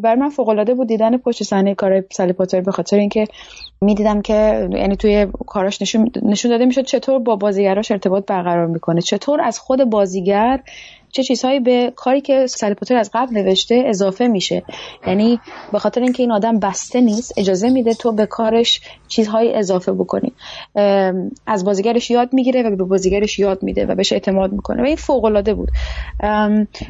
[0.02, 3.26] بر من فوق العاده بود دیدن پشت صحنه کار سالی پاتر به خاطر اینکه
[3.82, 9.02] می‌دیدم که یعنی توی کاراش نشون, نشون داده می‌شد چطور با بازیگراش ارتباط برقرار می‌کنه.
[9.02, 10.60] چطور از خود بازیگر
[11.12, 14.64] چه چیزهایی به کاری که سالی پاتر از قبل نوشته اضافه میشه.
[15.08, 15.40] یعنی
[15.72, 20.34] به خاطر اینکه این آدم بسته نیست اجازه میده تو به کارش چیزهایی اضافه بکنی.
[21.48, 24.96] از بازیگرش یاد می‌گیره و به بازیگرش یاد میده و بهش اعتماد می‌کنه و این
[24.96, 25.70] فوق العاده بود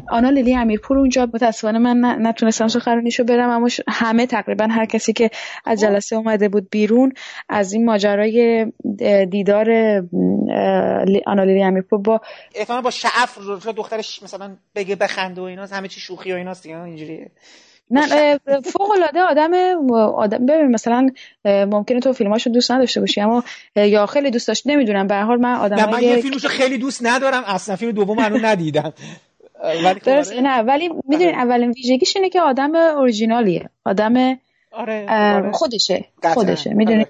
[0.09, 5.29] آنا لیلی امیرپور اونجا متاسفانه من نتونستم سخنرانیشو برم اما همه تقریبا هر کسی که
[5.65, 7.11] از جلسه اومده بود بیرون
[7.49, 8.65] از این ماجرای
[9.29, 9.71] دیدار
[11.25, 12.21] آنا لیلی امیرپور با
[12.83, 13.37] با شعف
[14.23, 17.31] مثلا بگه بخنده و ایناست همه چی شوخی و ایناست دیگه اینجوریه
[17.91, 19.53] نه فوق العاده آدم
[19.93, 21.09] آدم ببین مثلا
[21.45, 23.43] ممکنه تو فیلماشو دوست نداشته باشی اما
[23.75, 26.77] یا خیلی دوست داشت نمی‌دونم به هر حال من آدم نه من یه فیلمشو خیلی
[26.77, 28.93] دوست ندارم اصلا فیلم دوم هنوز ندیدم
[29.63, 30.41] ولی خب درست آره.
[30.41, 31.43] نه ولی می‌دونین آره.
[31.43, 34.39] اولین ویژگیش اینه که آدم اورجینالیه آدم
[34.71, 35.51] آره, آره.
[35.51, 37.05] خودشه خودشه می‌دونی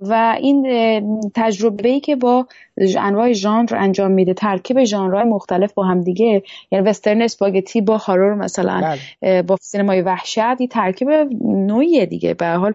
[0.00, 2.46] و این تجربه ای که با
[2.78, 4.34] انواع ژانر انجام میده.
[4.34, 6.42] ترکیب ژانرهای مختلف با هم دیگه.
[6.70, 9.42] یعنی وسترن اسپاگتی با هارور مثلا بله.
[9.42, 11.08] با سینمای وحشت یه ترکیب
[11.44, 12.34] نوعیه دیگه.
[12.34, 12.72] به حال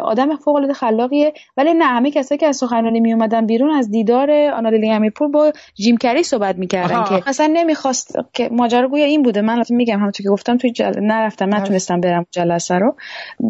[0.00, 1.32] آدم فوق العاده خلاقیه.
[1.56, 5.52] ولی نه همه کسایی که از سخنرانی می اومدن بیرون از دیدار آنالیلی امیرپور با
[5.74, 9.40] جیم کری صحبت می‌کردن که اصلا نمی‌خواست که ماجرا گویا این بوده.
[9.40, 11.00] من میگم همونطور که گفتم توی جل...
[11.00, 11.60] نرفتم بله.
[11.60, 12.96] نتونستم برم جلسه رو.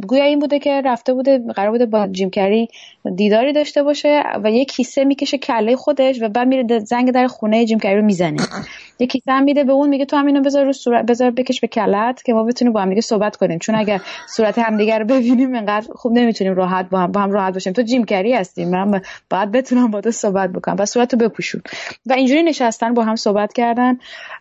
[0.08, 2.68] گویا این بوده که رفته بوده قرار بوده با جیم کری
[3.16, 7.64] دیداری داشته باشه و یک کیسه می‌کشه کله خودش و بعد میره زنگ در خونه
[7.64, 8.36] جیم کری رو می‌زنه.
[8.98, 11.66] یک کیسه هم میده به اون میگه تو همینو بذار رو صورت بذار بکش به
[11.66, 13.58] کلت که ما بتونیم با هم دیگه صحبت کنیم.
[13.58, 17.52] چون اگر صورت همدیگه رو ببینیم انقدر خوب نمی‌تونیم راحت با هم با هم راحت
[17.54, 17.72] باشیم.
[17.72, 19.00] تو جیم کری هستیم من
[19.30, 20.76] باید بتونم با تو صحبت بکنم.
[20.78, 21.62] و صورتو بپوشون.
[22.06, 23.98] و اینجوری نشستن با هم صحبت کردن.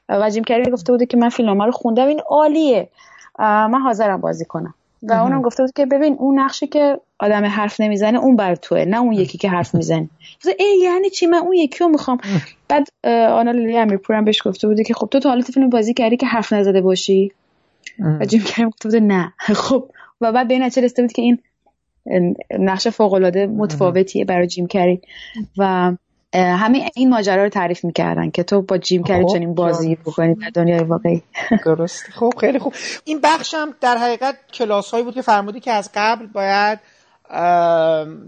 [0.10, 2.08] و جیم کری گفته بوده که من فیلمنامه رو خوندم.
[2.08, 2.90] این عالیه.
[3.40, 4.74] من حاضرم بازی کنم.
[5.04, 8.86] و اونم گفته بود که ببین اون نقشی که آدم حرف نمی‌زنه اون بر توه
[8.86, 10.10] نه اون یکی که حرف می‌زنه.
[10.60, 12.18] ای یعنی چی؟ من اون یکی رو می‌خوام
[12.68, 12.88] بعد
[13.32, 16.26] آنا لیلی امیرپور بهش گفته بوده که خب تو تا حالت فیلم بازی کردی که
[16.26, 17.32] حرف نزده باشی؟
[18.00, 19.34] و جیم کریم گفته بوده نه.
[19.66, 19.90] خب
[20.22, 21.38] و بعد به این نتیجه رسیده بود که این
[22.60, 25.02] نقش فوق العاده متفاوتیه برای جیم کری
[25.58, 25.92] و
[26.34, 30.34] همه این ماجرا رو تعریف می‌کردن که تو با جیم کری خب، چنین بازی بکنی
[30.36, 31.24] در دنیای واقعی.
[31.66, 32.74] درست خب خیلی خوب.
[33.04, 36.80] این بخشم در حقیقت کلاس هایی بود که فرمودی که از قبل باید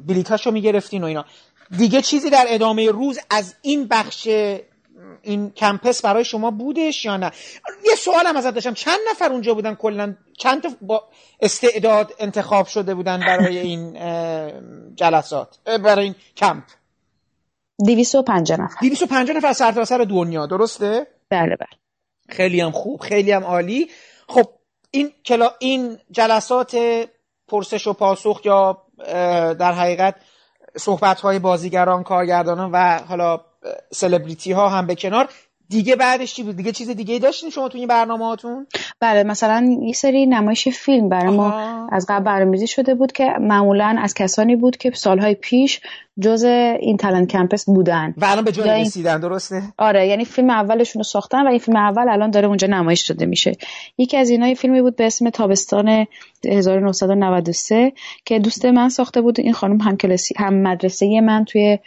[0.07, 1.25] بلیتاشو می‌گرفتین و اینا.
[1.77, 4.27] دیگه چیزی در ادامه روز از این بخش
[5.21, 7.31] این کمپس برای شما بودش یا نه؟
[7.85, 8.73] یه سوالم ازت داشتم.
[8.73, 11.03] چند نفر اونجا بودن کلا؟ چند با
[11.41, 13.93] استعداد انتخاب شده بودن برای این
[14.95, 16.63] جلسات برای این کمپ؟
[17.85, 18.75] 250 نفر.
[18.81, 21.79] 250 نفر از سرتاسر دنیا درسته؟ بله بله.
[22.29, 23.89] خیلی هم خوب خیلی هم عالی.
[24.27, 24.45] خب
[24.91, 26.77] این کلا این جلسات
[27.47, 28.77] پرسش و پاسخ یا
[29.53, 30.15] در حقیقت
[30.77, 33.41] صحبت های بازیگران کارگردانان و حالا
[33.91, 35.29] سلبریتی ها هم به کنار.
[35.69, 38.67] دیگه بعدش چی بود؟ دیگه چیز دیگه داشتین شما تو این برنامه هاتون
[38.99, 43.95] بله مثلا یه سری نمایش فیلم برای ما از قبل برنامه‌ریزی شده بود که معمولا
[43.99, 45.81] از کسانی بود که سالهای پیش
[46.21, 46.43] جز
[46.79, 48.13] این تلنت کمپس بودن.
[48.17, 51.77] و الان به جای رسیدن درسته؟ آره یعنی فیلم اولشون رو ساختن و این فیلم
[51.77, 53.51] اول الان داره اونجا نمایش داده میشه.
[53.97, 56.07] یکی از اینای فیلمی بود به اسم تابستان
[56.45, 57.93] 1993
[58.25, 59.39] که دوست من ساخته بود.
[59.39, 61.79] این خانم هم کلاسی هم مدرسه من توی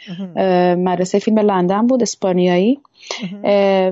[0.77, 2.79] مدرسه فیلم لندن بود اسپانیایی.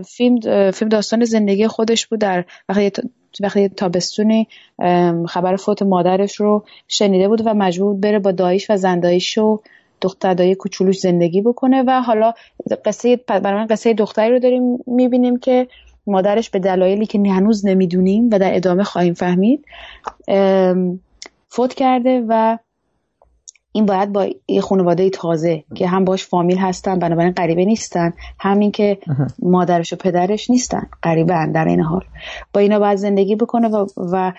[0.05, 2.91] فیلم فیلم داستان زندگی خودش بود در وقتی
[3.39, 4.47] وقتی تابستونی
[5.27, 9.61] خبر فوت مادرش رو شنیده بود و مجبور بره با دایش و زندایش و
[10.01, 12.33] دختر دایی کوچولوش زندگی بکنه و حالا
[12.85, 15.67] قصه برای من قصه دختری رو داریم می‌بینیم که
[16.07, 19.65] مادرش به دلایلی که هنوز نمی‌دونیم و در ادامه خواهیم فهمید
[21.47, 22.57] فوت کرده و
[23.73, 28.13] این باید با یه خانواده تازه که هم باش فامیل هستن بنابراین غریبه نیستن.
[28.39, 28.97] همین که
[29.39, 30.89] مادرش و پدرش نیستن.
[31.03, 32.03] غریبه در این حال.
[32.53, 34.31] با اینا باید زندگی بکنه و, و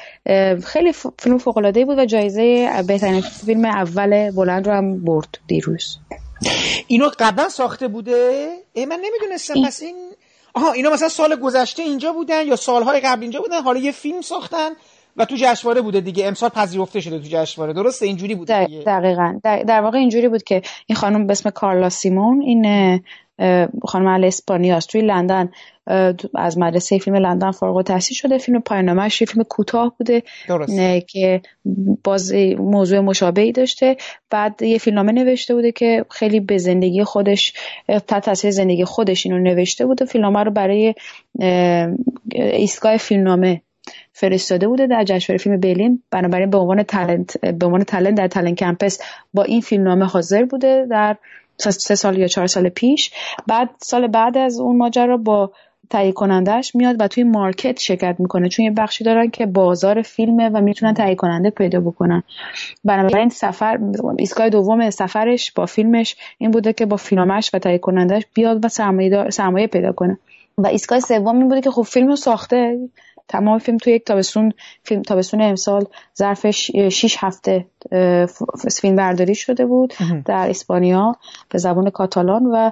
[0.65, 5.99] خیلی فیلم فوق العاده بود و جایزه بهترین فیلم اول بلند رو هم برد دیروز.
[6.87, 9.55] اینو قبلا ساخته بوده؟ ای من نمی‌دونستم.
[9.55, 9.67] این...
[9.67, 9.97] پس این
[10.55, 14.21] آها اینا مثلا سال گذشته اینجا بودن یا سالهای قبل اینجا بودن؟ حالا یه فیلم
[14.21, 14.71] ساختن.
[15.17, 16.27] و تو جشنواره بوده دیگه.
[16.27, 17.73] امسال پذیرفته شده تو جشنواره.
[17.73, 18.83] درسته؟ اینجوری بود دیگه.
[18.87, 19.41] دقیقاً.
[19.45, 23.01] در, واقع اینجوری بود که این خانم به اسم کارلا سیمون این
[23.85, 24.89] خانم ال اسپانیاست.
[24.89, 25.51] توی لندن
[26.35, 28.39] از مدرسه فیلم لندن فارغ التحصیل شده.
[28.39, 30.23] فیلم پایان‌نامه‌اش فیلم کوتاه بوده
[31.09, 31.41] که
[32.05, 33.97] باز موضوع مشابهی داشته.
[34.31, 37.53] بعد یه فیلمنامه نوشته بوده که خیلی به زندگی خودش
[37.89, 40.05] تحت تاثیر زندگی خودش اینو نوشته بوده.
[40.05, 40.95] فیلمنامه رو برای
[42.35, 43.63] ایستگاه فیلمنامه
[44.13, 46.03] فرستاده بوده در جشنواره فیلم برلین.
[46.11, 49.01] بنابراین به عنوان تالنت به عنوان تالنت در تالنت کمپس
[49.35, 51.17] با این فیلمنامه حاضر بوده در
[51.57, 53.11] سه سال یا چهار سال پیش.
[53.47, 55.53] بعد سال بعد از اون ماجرا با
[55.91, 58.49] تهیه کنندهش میاد و توی مارکت شرکت می‌کنه.
[58.49, 62.23] چون یه بخشی دارن که بازار فیلمه و می‌تونن تهیه کننده پیدا بکنن.
[62.85, 63.79] بنابراین سفر
[64.19, 68.69] ایستگاه دوم سفرش با فیلمش این بوده که با فیلمش و تهیه کنندهش بیاد و
[68.69, 70.19] سرمایه, سرمایه پیدا کنه.
[70.59, 72.79] و ایستگاه سوم این بوده که خب فیلم ساخته.
[73.33, 74.53] تمام فیلم تو یک تابستون
[74.85, 75.85] فیلم تابستون امسال
[76.19, 77.67] ظرف 6 هفته
[78.81, 79.95] فیلم برداری شده بود
[80.27, 81.17] در اسپانیا
[81.49, 82.71] به زبان کاتالان و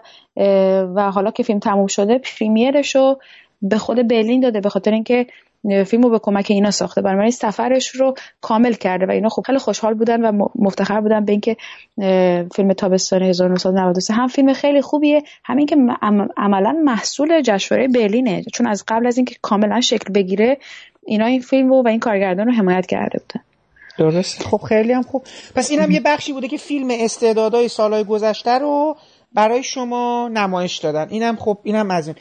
[0.95, 3.21] و حالا که فیلم تموم شده پریمیرش رو
[3.63, 5.27] به خود برلین داده به خاطر اینکه
[5.87, 7.03] فیلمو به کمک اینا ساخته.
[7.03, 11.33] بنابراین سفرش رو کامل کرده و اینا خب خیلی خوشحال بودن و مفتخر بودن به
[11.33, 11.57] اینکه
[12.55, 15.77] فیلم تابستان 1993 هم فیلم خیلی خوبیه همین که
[16.37, 18.43] عملا محصول جشنواره برلینه.
[18.53, 20.59] چون از قبل از اینکه کاملا شکل بگیره
[21.07, 23.45] اینا این فیلم رو و این کارگردان رو حمایت کرده بودن.
[23.99, 25.25] درست خب خیلی هم خوب.
[25.55, 28.97] پس این هم یه بخشی بوده که فیلم استعدادهای سالهای گذشته رو
[29.33, 31.09] برای شما نمایش دادن.
[31.09, 32.17] اینم خب اینم از این.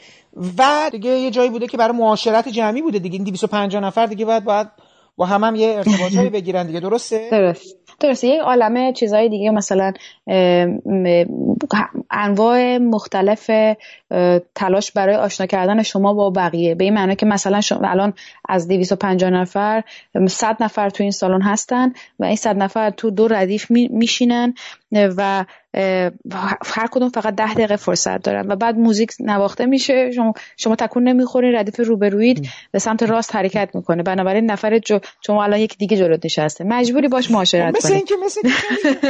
[0.58, 3.14] و دیگه یه جایی بوده که برای معاشرت جمعی بوده دیگه.
[3.14, 4.68] این 250 نفر دیگه باید باید
[5.16, 6.80] با هم هم یه ارتباطایی بگیرن دیگه.
[6.80, 7.76] درسته؟ درست.
[8.00, 8.28] درسته.
[8.28, 9.50] یه عالمه چیزهای دیگه.
[9.50, 9.92] مثلا
[12.10, 13.50] انواع مختلف
[14.54, 16.74] تلاش برای آشنا کردن شما با بقیه.
[16.74, 18.14] به این معنی که مثلا شما الان
[18.48, 19.82] از 250 نفر
[20.28, 24.54] 100 نفر تو این سالن هستن و این 100 نفر تو دو ردیف میشینن
[24.92, 25.44] و
[26.64, 30.12] هر کدوم فقط ده دقیقه فرصت دارن و بعد موزیک نواخته میشه.
[30.12, 34.02] شما شما تکون نمی‌خورین ردیف روبروید به سمت راست حرکت می‌کنه.
[34.02, 36.64] بنابراین نفر جو شما الان یک دیگه جلوت نشسته.
[36.64, 37.78] مجبوری باش معاشرت کنی.
[37.78, 38.14] مثل اینکه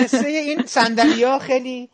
[0.04, 1.88] مثل این صندلی خیلی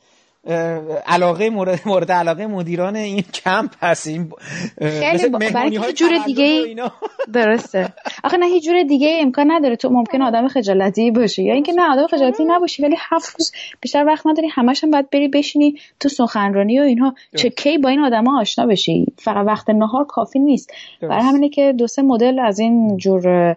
[1.07, 4.07] علاقه مورد, مورد علاقه مدیران این کمپ هست.
[4.07, 4.33] این
[4.81, 6.77] خیلی برای جور دیگه
[7.33, 7.93] درسته.
[8.25, 9.77] آخه نه هیچ جور دیگه امکان نداره.
[9.77, 11.45] تو ممکن آدم خجالتی باشی.
[11.45, 14.49] یا اینکه نه آدم خجالتی نباشی ولی هفت روز بیشتر وقت نداری.
[14.49, 17.15] همش هم باید بری بشینی تو سخنرانی و اینها.
[17.37, 20.73] چه کی با این آدما آشنا بشی؟ فقط وقت نهار کافی نیست.
[21.03, 23.57] برای همینه که دو سه مدل از این جور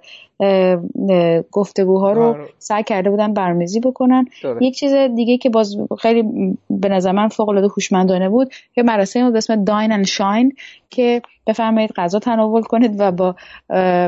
[1.51, 2.47] گفتگوها رو آره.
[2.57, 4.25] سعی کرده بودن برمیزی بکنن.
[4.61, 6.23] یک چیز دیگه که باز خیلی
[6.69, 10.53] به نظر من فوق العاده هوشمندانه بود که مراسمی به اسم داین اند شاین
[10.89, 13.35] که بفرمایید غذا تناول کنید و با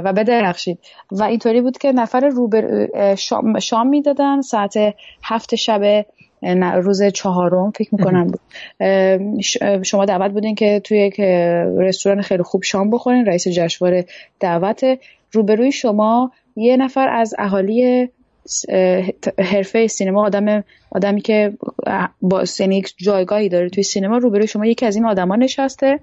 [0.04, 0.80] و بدرخشید.
[1.12, 4.74] و اینطوری بود که نفر روبر شام, شام می‌دادن ساعت
[5.24, 6.06] هفت شب
[6.76, 8.40] روز چهارم فکر می‌کنم بود.
[9.84, 11.20] شما دعوت بودین که توی یک
[11.78, 14.06] رستوران خیلی خوب شام بخورین رئیس جشنواره
[14.40, 14.84] دعوت
[15.32, 18.10] روبروی شما یه نفر از اهالی
[19.40, 21.54] حرفه سینما آدم آدمی که
[22.22, 26.00] با سنیک جایگاهی داره توی سینما روبروی شما یکی از این آدما نشسته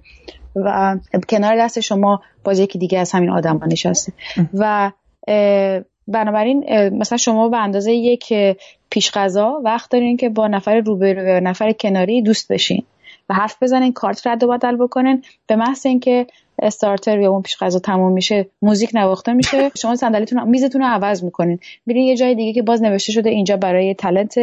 [0.56, 4.12] و کنار دست شما باز یکی دیگه از همین آدما نشسته.
[4.54, 4.92] و
[6.08, 8.34] بنابراین مثلا شما به اندازه یک
[8.90, 12.84] پیش غذا وقت دارین که با نفر روبرو و نفر کناری دوست بشین.
[13.28, 15.22] و حرف بزنین کارت رد و بدل بکنین.
[15.46, 16.26] به محض اینکه
[16.62, 21.24] starter یا اون پیش غذا تموم میشه موزیک نواخته میشه شما صندلیتون میزتون رو عوض
[21.24, 21.58] می‌کنین.
[21.86, 24.34] میرین یه جای دیگه که باز نوشته شده اینجا برای talent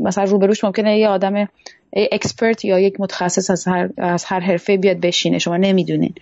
[0.00, 1.48] مثلا روبروش ممکنه یه آدم
[1.92, 5.38] expert یا یک متخصص از هر, از هر حرفه بیاد بشینه.
[5.38, 6.14] شما نمی‌دونین.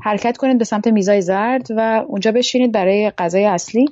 [0.00, 3.84] حرکت کنید به سمت میزای زرد و اونجا بشینید برای غذای اصلی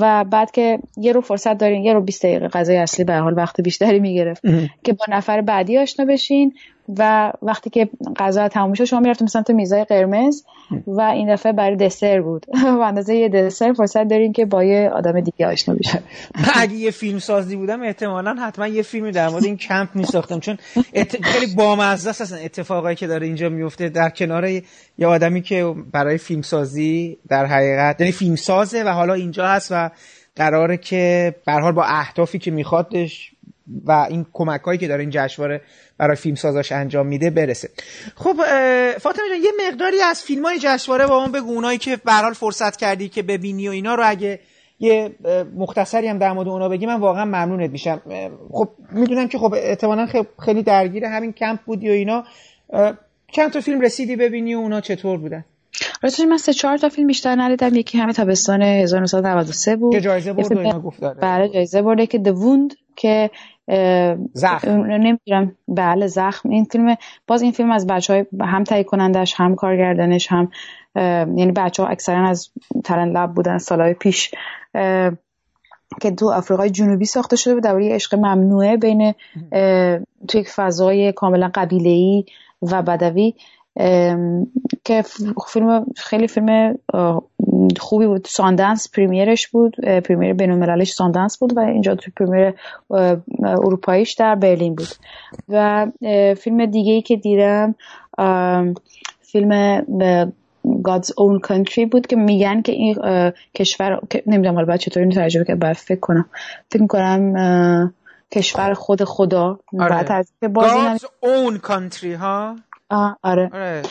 [0.00, 3.36] و بعد که یه رو فرصت دارین یه رو 20 دقیقه غذای اصلی به حال
[3.36, 4.42] وقت بیشتری می‌گرفت
[4.84, 6.54] که با نفر بعدی آشنا بشین.
[6.98, 10.42] و وقتی که غذا تموم شد شما می‌رفتیم سمت میزای قرمز
[10.86, 12.46] و این دفعه برای دسر بود.
[12.78, 16.00] و اندازه یه دسر فرصت دارین که با یه آدم دیگه آشنا بشین
[16.62, 20.40] اگه یه فیلم سازی بودم احتمالا حتما یه فیلمی در مورد این کمپ میساختم.
[20.40, 20.58] چون
[21.22, 24.48] خیلی بامزه است اصلا اتفاقایی که داره اینجا میفته در کنار
[24.98, 29.68] یه آدمی که برای فیلم سازی در حقیقت یعنی فیلم سازه و حالا اینجا هست
[29.72, 29.90] و
[30.36, 33.32] قراره که به حال با اهدافی که میخوادش
[33.84, 35.60] و این کمک هایی که داره این جشنواره
[35.98, 37.68] برای فیلم سازاش انجام میده برسه.
[38.14, 38.36] خب
[38.98, 42.32] فاطمه جان یه مقداری از فیلم های جشنواره با اون بگو اونایی که به حال
[42.32, 44.40] فرصت کردی که ببینی و اینا رو اگه
[44.82, 45.10] یه
[45.56, 48.02] مختصری هم در مورد اونا بگی من واقعا ممنونت میشم.
[48.52, 50.08] خب می‌دونم که خب احتمالا
[50.44, 52.24] خیلی درگیر همین کمپ بودی و اینا.
[53.32, 55.44] چند تا فیلم رسیدی ببینی و اونا چطور بودن؟
[56.02, 57.74] راستش من سه چهار تا فیلم بیشتر ندیدم.
[57.74, 59.92] یکی همه تابستان 1993 بود.
[59.92, 61.20] که جایزه برد اینا گفت داره.
[61.20, 63.30] بله جایزه برده که The Wound که
[64.32, 64.70] زخم.
[64.70, 65.56] نمی‌دونم.
[65.68, 66.50] بله زخم.
[66.50, 66.96] این فیلم
[67.26, 70.50] باز این فیلم از بچه های هم تهیه کنندش هم کارگردانش هم
[71.36, 72.50] یعنی بچه ها اکثرا از
[72.84, 74.30] ترن لب بودن سالهای پیش
[76.00, 79.14] که تو آفریقای جنوبی ساخته شده بود درباره عشق ممنوعه بین
[80.28, 82.24] تو یک فضای کاملا قبیله
[82.62, 83.34] و بدوی
[84.84, 85.02] که
[85.48, 86.78] فیلم خیلی فیلم
[87.80, 88.24] خوبی بود.
[88.24, 92.54] ساندنس پریمیرش بود پریمیر بینالمللش ساندنس بود و اینجا تو پریمیر
[93.44, 94.88] اروپاییش در برلین بود.
[95.48, 95.86] و
[96.34, 97.74] فیلم دیگه ای که دیدم
[99.22, 99.80] فیلم
[100.66, 102.96] God's Own Country بود که میگن که این
[103.54, 106.28] کشور نمی‌دونم حالا باید چطوری ترجمه که باید فکر کنم.
[106.70, 107.94] فکر کنم
[108.32, 109.58] کشور خود خدا.
[109.78, 109.88] آره.
[109.88, 112.56] بعد از God's Own Country ها؟
[112.90, 113.82] آره, آره.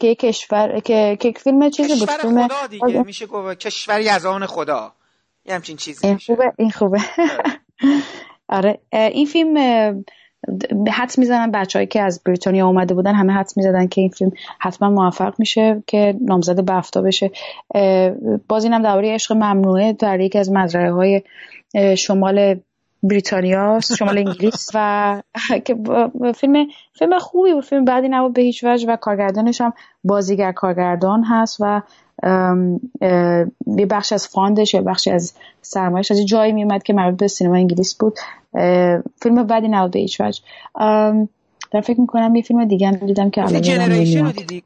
[0.00, 2.84] که کشور که که فیلم چیزی بود فیلم خدا دیگه.
[2.84, 3.02] آره.
[3.02, 4.92] میشه گفت کشوری از آن خدا.
[5.44, 7.00] یه همچین چیزی این خوبه این خوبه.
[8.48, 8.78] آره.
[8.92, 9.56] این فیلم
[10.92, 14.90] حدس می‌زنن بچههایی که از بریتانیا اومده بودن همه حدس می‌زدن که این فیلم حتما
[14.90, 17.30] موفق میشه که نامزد بفتا بشه.
[18.48, 21.22] باز اینم درباره عشق ممنوعه در یکی از مزرعه های
[21.96, 22.60] شمال
[23.02, 25.22] بریتانیا شمال انگلیس و
[25.64, 25.76] که
[26.34, 26.66] فیلم
[26.98, 27.64] فیلم خوبی بود.
[27.64, 29.72] فیلم بعدی نبود به هیچ وجه و کارگردانش هم
[30.04, 31.82] بازیگر کارگردان هست و
[33.66, 37.54] یه بخش از فاندش یا بخشی از سرمایش از جایی میومد که مربوط به سینما
[37.54, 38.18] انگلیس بود.
[39.22, 40.42] فیلم بعدی نبود به هیچ وجه.
[41.72, 43.62] در فکر می‌کنم یه فیلم دیگه هم دیدم که الان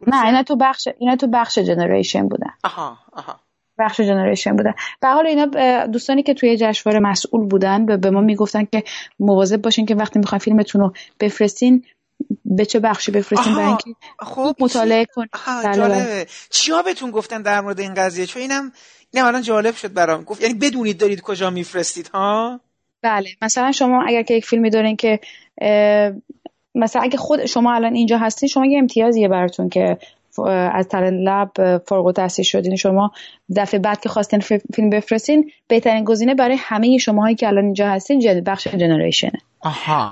[0.07, 2.51] نه اینا تو بخش اینا تو بخش جنریشن بودن.
[2.65, 3.37] آها آها.
[3.79, 4.73] بخش جنریشن بودن.
[5.01, 5.47] به حال اینا
[5.87, 8.83] دوستانی که توی جشنواره مسئول بودن به ما می‌گفتن که
[9.21, 11.85] مواظب باشین که وقتی می‌خواین فیلمتون رو بفرستین
[12.45, 15.31] به چه بخشی بفرستین برای اینکه خوب مطالعه کنید
[15.65, 16.27] بله، بله.
[16.51, 18.73] چیا بهتون گفتن در مورد این قضیه؟ چون اینم
[19.11, 20.25] اینم الان جالب شد برام.
[20.25, 22.61] گفت یعنی بدونید دارید کجا میفرستید ها؟
[23.03, 23.29] بله.
[23.43, 25.21] مثلا شما اگر که یک فیلمی دارین که
[26.75, 29.99] مثلا اگه خود شما الان اینجا هستین شما یه امتیازیه براتون که
[30.39, 32.77] از تالنت لب فارغ التحصیل شدین.
[32.77, 33.11] شما
[33.57, 34.41] دفعه بعد که خواستین
[34.75, 39.41] فیلم بفرستین بهترین گزینه برای همه شماهایی که الان اینجا هستین بخش جنریشنه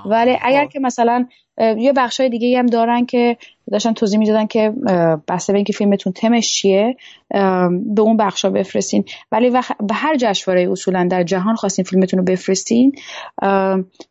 [0.05, 0.71] ولی اگر خب.
[0.71, 1.25] که مثلا
[1.57, 3.37] یه بخش های دیگه هم دارن که
[3.71, 4.73] داشتن توضیح می‌دادن که
[5.27, 6.97] بسته به اینکه فیلمتون تمش چیه
[7.95, 9.03] به اون بخشا بفرستین.
[9.31, 12.91] ولی به هر جشنواره اصولا در جهان خواستین فیلمتون رو بفرستین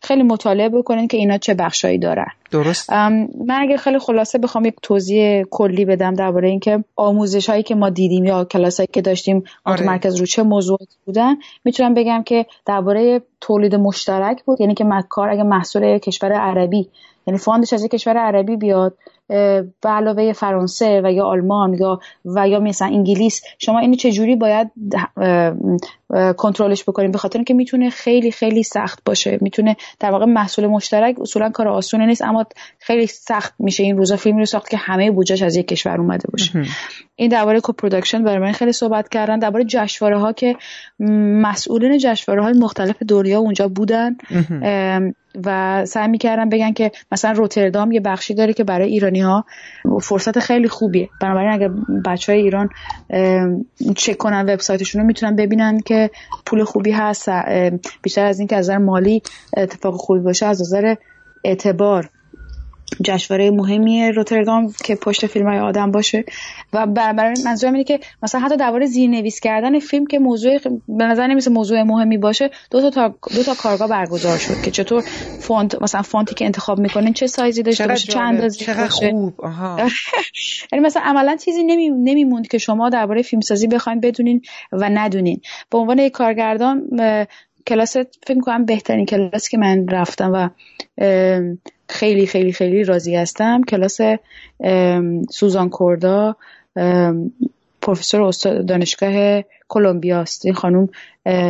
[0.02, 2.26] خیلی مطالعه بکنین که اینا چه بخشایی دارن.
[2.50, 2.92] درست.
[2.92, 7.90] من اگر خیلی خلاصه بخوام یک توضیح کلی بدم درباره اینکه آموزش هایی که ما
[7.90, 9.82] دیدیم یا کلاس هایی که داشتیم آره.
[9.82, 14.60] متمرکز رو چه موضوعاتی بودن می‌تونم بگم که درباره تولید مشترک بود.
[14.60, 16.88] یعنی که مکار اگه محصول کشور عربی
[17.26, 18.98] یعنی فاندش از کشور عربی بیاد.
[19.28, 24.70] به علاوه فرانسه و یا آلمان یا و یا مثلا انگلیس شما اینو چجوری باید
[26.36, 29.38] کنترلش بکنیم؟ به خاطر اینکه می‌تونه خیلی خیلی سخت باشه.
[29.40, 32.44] می‌تونه در واقع محصول مشترک اصولا کار آسونی نیست اما
[32.78, 36.28] خیلی سخت میشه این روزا فیلمی رو ساخت که همه بودجهش از یک کشور اومده
[36.32, 36.62] باشه.
[37.16, 39.38] این درباره co-production برای من خیلی صحبت کردن.
[39.38, 40.56] درباره جشنواره ها که
[41.42, 44.16] مسئولین جشنواره های مختلف دنیا اونجا بودن
[45.44, 49.44] و سعی می‌کردن بگن که مثلا روتردام یه بخشی داره که برای ایرانی ها
[50.02, 51.08] فرصت خیلی خوبیه.
[51.20, 51.68] بنابراین اگر
[52.06, 52.68] بچه های ایران
[53.96, 56.10] چک کنن وبسایتشون رو می‌تونن ببینن که
[56.46, 57.28] پول خوبی هست
[58.02, 59.22] بیشتر از اینکه از نظر مالی
[59.56, 60.94] اتفاق خوبی باشه از نظر
[61.44, 62.10] اعتبار
[63.02, 66.24] جشنواره مهمی روتردام که پشت فیلم های آدم باشه.
[66.72, 71.26] و برای منظورم اینه که مثلا حتی درباره زیرنویس کردن فیلم که موضوع به نظر
[71.26, 75.04] نمیسه موضوع مهمی باشه دو تا دو تا کارگاه برگزار شد که چطور
[75.40, 79.34] فونت مثلا فونتی که انتخاب می‌کنین چه سایزی داشته باشه چه اندازه چقدر خوب.
[80.72, 84.42] یعنی مثلا عملا چیزی نمی نمیموند که شما درباره فیلمسازی بخواید بدونین
[84.72, 85.40] و ندونین.
[85.70, 86.88] به عنوان یک کارگردان
[87.66, 90.48] کلاس فکر کنم بهترین کلاسی که من رفتم و
[91.88, 93.62] خیلی خیلی خیلی راضی هستم.
[93.62, 93.98] کلاس
[95.30, 96.36] سوزان کوردا
[97.82, 100.46] پروفسور استاد دانشگاه کلمبیا است.
[100.46, 100.88] این خانم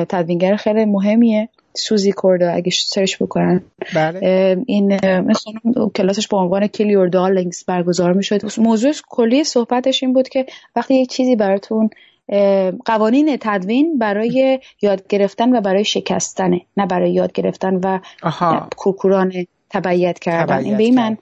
[0.08, 1.48] تدوینگر خیلی مهمیه.
[1.76, 3.62] سوزی کوردا اگه سرچ بکنن.
[3.94, 4.56] بله.
[4.66, 4.98] این
[5.32, 8.40] خانم کلاسش با عنوان کلیور دارلینگز برگزار می‌شد.
[8.58, 11.90] موضوع کلی صحبتش این بود که وقتی یک چیزی براتون
[12.84, 17.98] قوانین تدوین برای یاد گرفتن و برای شکستنه نه برای یاد گرفتن و
[18.76, 19.32] کورکوران
[19.74, 20.64] تبعیت کردن.
[20.64, 21.16] این به این من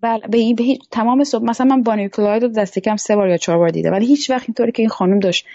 [0.00, 3.28] بله به این به تمام صبح مثلا من بانی کلاید رو دست کم سه بار
[3.28, 5.46] یا چهار بار دیده ولی هیچ وقت اینطوری که این خانم داشت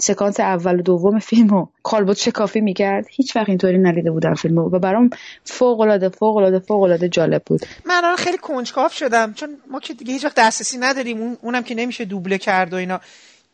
[0.00, 4.58] سکانس اول و دوم فیلم رو کالبوت شکافی می‌کرد هیچ وقت اینطوری ندیده بودم فیلم
[4.58, 5.10] و برام
[5.44, 7.60] فوق العاده فوق العاده فوق العاده جالب بود.
[7.84, 11.74] من الان خیلی کنجکاو شدم چون ما که دیگه هیچ وقت دسترسی نداریم اونم که
[11.74, 13.00] نمیشه دوبله کرد و اینا.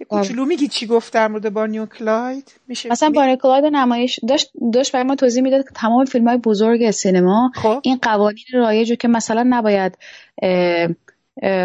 [0.01, 4.20] یه کوچولو میگی چی گفت در مورد بارنی و کلاید میشه مثلا بارنی کلاید نمایش
[4.28, 7.80] داشت داشت برای ما توضیح می‌داد که تمام فیلم های بزرگ سینما خب.
[7.82, 9.99] این قوانین رایج که مثلا نباید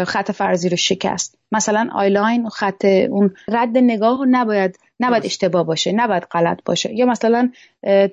[0.06, 1.38] خط فرضی رو شکست.
[1.52, 6.94] مثلا eyeline خط اون رد نگاه رو نباید نباید اشتباه باشه نباید غلط باشه.
[6.94, 7.50] یا مثلا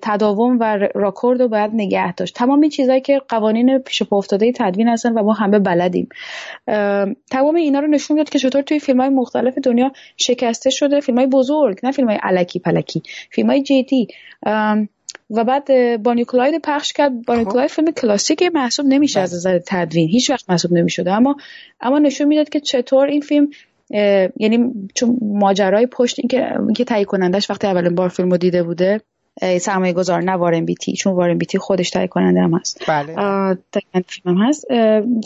[0.01, 2.35] تداوم و راکورد رو باید نگه داشت.
[2.35, 6.09] تمام این چیزهایی که قوانین پیش پا افتاده تدوین هستن و ما همه بلدیم.
[7.31, 10.99] تمام اینا رو نشون میاد که چطور توی فیلم های مختلف دنیا شکسته شده.
[10.99, 13.03] فیلم های بزرگ نه فیلم های الکی پلکی.
[13.31, 14.07] فیلم های جدی
[15.29, 15.67] و بعد
[16.03, 17.25] بانی کلاید پخش کرد.
[17.25, 17.75] بانی کلاید خب.
[17.75, 20.09] فیلم کلاسیک محسوب نمیشه از نظر تدوین.
[20.09, 21.11] هیچ وقت محسوب نمی‌شده.
[21.11, 21.35] اما
[21.81, 23.47] اما نشون می‌داد که چطور این فیلم
[24.37, 29.01] یعنی چون ماجرای پشت اینکه اینکه تهیه کنندش وقتی اولین بار فیلم رو دیده بوده
[29.61, 30.93] سرمایه گذار نه وارن بیتی.
[30.93, 32.83] چون وارن بیتی خودش تهیه کننده هم هست.
[32.87, 33.05] بله.
[33.91, 34.65] فیلم هم هست.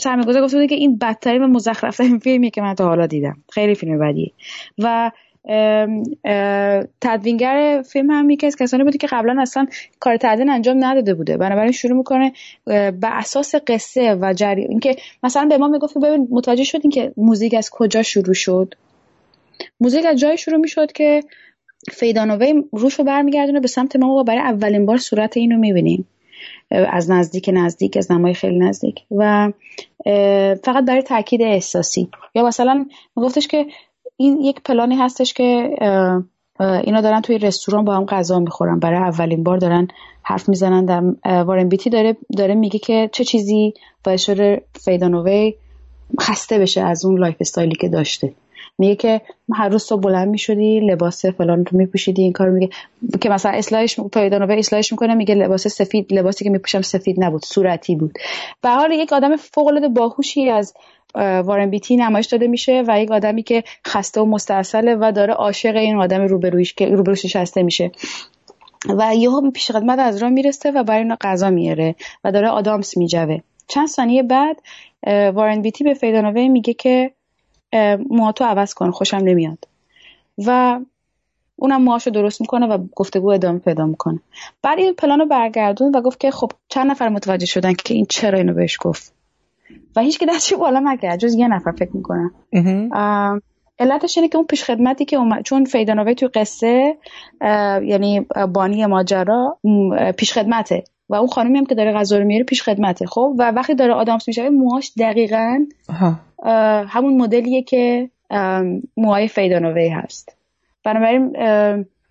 [0.00, 3.06] سرمایه گذار گفته بوده که این بدترین و مزخرف ترین فیلمیه که من تا حالا
[3.06, 3.36] دیدم.
[3.52, 4.32] خیلی فیلم بدیه.
[4.78, 5.10] و
[7.00, 9.66] تدوینگر فیلم هم یکی از کسانی بوده که قبلا اصلا
[10.00, 11.36] کار تدوین انجام نداده بوده.
[11.36, 12.32] بنابراین شروع می‌کنه
[12.66, 17.54] به اساس قصه و جری اینکه مثلا به ما می‌گفت ببین متوجه شدین که موزیک
[17.54, 18.74] از کجا شروع شد؟
[19.80, 21.20] موزیک از جای شروع می‌شد که
[21.92, 26.08] فیدانوی روش رو برمیگردونه به سمت ما و برای اولین بار صورت اینو می‌بینیم.
[26.70, 29.00] از نزدیک نزدیک از نمای خیلی نزدیک.
[29.10, 29.52] و
[30.64, 32.08] فقط برای تاکید احساسی.
[32.34, 32.86] یا مثلا
[33.16, 33.66] میگفتش که
[34.16, 35.70] این یک پلانی هستش که
[36.60, 38.78] اینا دارن توی رستوران با هم غذا می‌خورن.
[38.78, 39.88] برای اولین بار دارن
[40.22, 40.84] حرف می‌زنن.
[40.84, 41.02] در
[41.42, 45.54] وارن بیتی داره داره میگه که چه چیزی باعث شده فی داناوی
[46.20, 48.32] خسته بشه از اون lifestyle ی که داشته.
[48.78, 49.20] میگه که
[49.54, 52.68] هر روز تو بلند می‌شدی لباس فلان رو میپوشیدی این کار میگه.
[53.20, 57.44] که مثلا اصلاحش فی داناوی اصلاحش می‌کنه میگه لباس سفید لباسی که میپوشم سفید نبود
[57.44, 58.12] صورتی بود.
[58.62, 60.74] به حال یک آدم فوق العاده باهوشی از
[61.16, 65.76] وارن بیتی نمایش داده میشه و یک آدمی که خسته و مستاصله و داره عاشق
[65.76, 67.90] این آدم روبرویش که روبروش نشسته میشه.
[68.88, 71.94] و یهو پیش خدمت از راه می‌رسه و برای اینا غذا میاره
[72.24, 73.38] و داره آدامس میجوه.
[73.68, 74.62] چند ثانیه بعد
[75.34, 77.10] وارن بیتی به فیدانوه میگه که
[78.10, 79.58] موهاتو عوض کن خوشم نمیاد.
[80.46, 80.80] و
[81.56, 84.20] اونم موهاشو درست می‌کنه و گفتگو ادامه پیدا می‌کنه.
[84.62, 88.38] بعد این پلانو برگردون و گفت که خب چند نفر متوجه شدن که این چرا
[88.38, 89.15] اینو بهش گفت.
[89.96, 92.30] و هیچ که دستش بالا نکرد جز یه نفر فکر می‌کنم.
[93.78, 96.96] علتش اینه که اون پیش خدمتی که اومد چون فیدانوی توی قصه
[97.82, 99.58] یعنی بانی ماجرا
[100.16, 103.50] پیش خدمته و اون خانمی هم که داره غذا رو میاره پیش خدمته خب؟ و
[103.50, 105.64] وقتی داره آدامس میشه موهاش دقیقا
[106.88, 108.10] همون مدلیه که
[108.96, 110.36] موهای فیدانوی هست.
[110.84, 111.36] بنابراین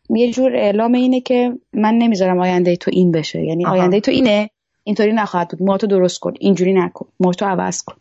[0.09, 3.43] یه جور اعلام اینه که من نمی‌ذارم آینده تو این بشه.
[3.43, 4.49] یعنی آینده تو اینه
[4.85, 5.63] اینطوری نخواهد بود.
[5.63, 6.33] ما تو درست کن.
[6.39, 7.07] اینجوری نکن.
[7.19, 7.95] ما تو عوض کن.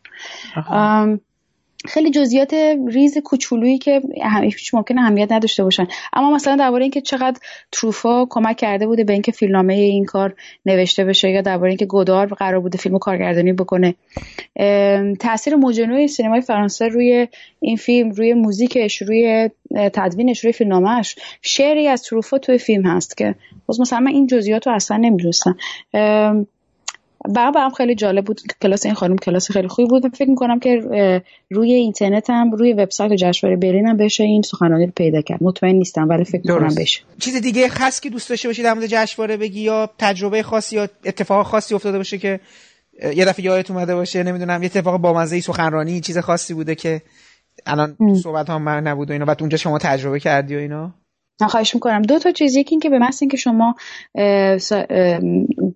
[1.86, 2.54] خیلی جزئیات
[2.88, 4.00] ریز کوچولویی که
[4.42, 5.86] هیچ ممکن اهمیت نداشته باشن.
[6.12, 7.38] اما مثلا درباره اینکه چقدر
[7.72, 10.34] تروفا کمک کرده بوده به اینکه فیلمنامه این کار
[10.66, 13.94] نوشته بشه یا درباره اینکه گودار قرار بوده فیلمو کارگردانی بکنه.
[15.20, 17.28] تاثیر موجنوی سینمای فرانسه روی
[17.60, 23.34] این فیلم روی موزیکش روی تدوینش روی فیلمنامهش شعری از تروفا توی فیلم هست که.
[23.66, 25.56] باز مثلا من این جزئیات رو اصلا نمی‌دونستم.
[27.34, 30.16] برام برام خیلی جالب بود کلاس این خانم کلاس خیلی خوبی بود.
[30.16, 30.80] فکر می‌کنم که
[31.50, 35.42] روی اینترنت هم روی وبسایت جشنواره برلین هم بشه این سخنرانی رو پیدا کرد.
[35.42, 37.00] مطمئن نیستم ولی فکر می‌کنم بشه.
[37.18, 40.88] چیز دیگه خاص که دوست داشته باشی در مورد جشنواره بگی یا تجربه خاصی یا
[41.04, 42.40] اتفاق خاصی افتاده باشه که
[43.16, 47.02] یه دفعه یادت اومده باشه نمی‌دونم یه اتفاق بامزه سخنرانی چیز خاصی بوده که
[47.66, 50.94] الان صحبت هم من نبود و اینا بعد اونجا شما تجربه کردی و اینا؟
[51.48, 52.02] خواهش می‌کنم.
[52.02, 53.74] دو تا چیز یکی اینکه به محض اینکه شما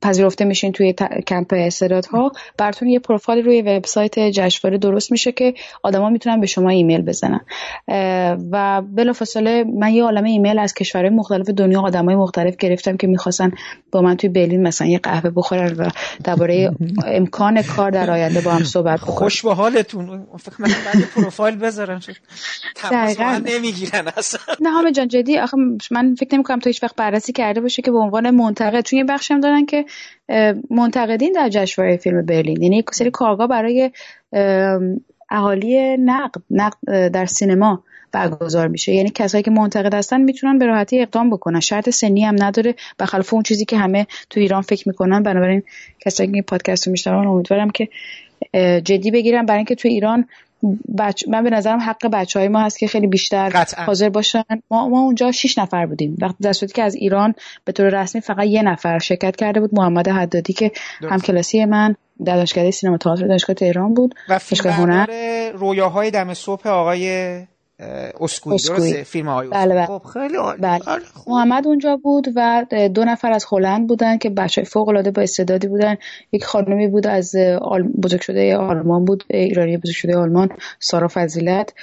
[0.03, 0.95] پذیرفته میشین توی
[1.27, 6.71] کمپ استعدادها براتون یه پروفایل روی وبسایت جشنواره درست میشه که آدما می‌تونن به شما
[6.71, 7.41] ایمیل بزنن.
[8.53, 13.53] و بلافاصله من یه عالمه ایمیل از کشورهای مختلف دنیا آدمای مختلف گرفتم که می‌خواستن
[13.93, 15.89] با من توی برلین مثلا یه قهوه بخورن و
[16.25, 16.71] درباره
[17.07, 19.15] امکان کار در آینده با هم صحبت بکنن.
[19.15, 20.27] خوش به حالتون.
[20.39, 20.69] فکر کنم
[21.15, 22.01] پروفایل بذارن
[22.75, 24.41] تماس نمی‌گیرن اصلا.
[24.61, 25.57] نه همه جان جدی آخه
[25.91, 28.85] من فکر نمی کنم تو هیچ وقت بررسی کرده باشه که به عنوان منتقد.
[28.85, 29.85] چون یه بخشی هم دارن که
[30.71, 32.63] منتقدین در جشنواره فیلم برلین.
[32.63, 33.91] یعنی یک سری کارگاه برای
[35.31, 37.83] اهالی نقد نقد در سینما
[38.13, 38.93] برگزار میشه.
[38.93, 41.61] یعنی کسایی که منتقد هستن می‌تونن به راحتی اقدام بکنن.
[41.61, 42.75] شرط سنی هم نداره.
[42.99, 45.23] بخلاف اون چیزی که همه تو ایران فکر می‌کنن.
[45.23, 45.63] بنابراین
[46.01, 47.89] کسایی که پادکست رو میشنون امیدوارم که
[48.81, 50.29] جدی بگیرم برای اینکه تو ایران
[50.99, 51.25] بچ...
[51.29, 53.85] من به نظرم حق بچه های ما هست که خیلی بیشتر قطعا.
[53.85, 54.43] حاضر باشن.
[54.71, 56.17] ما, ما اونجا شش نفر بودیم.
[56.21, 57.35] وقتی در که از ایران
[57.65, 60.73] به طور رسمی فقط یه نفر شرکت کرده بود محمد حدادی که
[61.11, 61.95] هم کلاسی من
[62.25, 65.07] در دانشکده سینما تئاتر دانشگاه تهران بود و فیلم هنر.
[65.55, 67.39] رویاهای دم صبح آقای
[68.21, 68.53] اسکوی.
[68.53, 69.87] درسته فیلم های بله بله.
[69.87, 70.81] خب خیلی بله.
[71.27, 75.69] محمد اونجا بود و دو نفر از هلند بودن که بچه فوق العاده با استعدادی
[75.69, 75.97] بودن.
[76.33, 77.35] یک خانمی بود از
[78.03, 80.49] بزرگ شده آلمان بود ایرانی بزرگ شده آلمان
[80.79, 81.75] سارا فضیلت.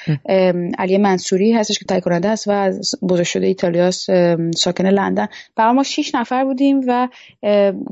[0.77, 2.71] علی منصوری هستش که تهیه است و
[3.09, 4.07] بزرگ شده ایتالیاس
[4.55, 5.27] ساکن لندن.
[5.55, 7.07] برای ما شش نفر بودیم و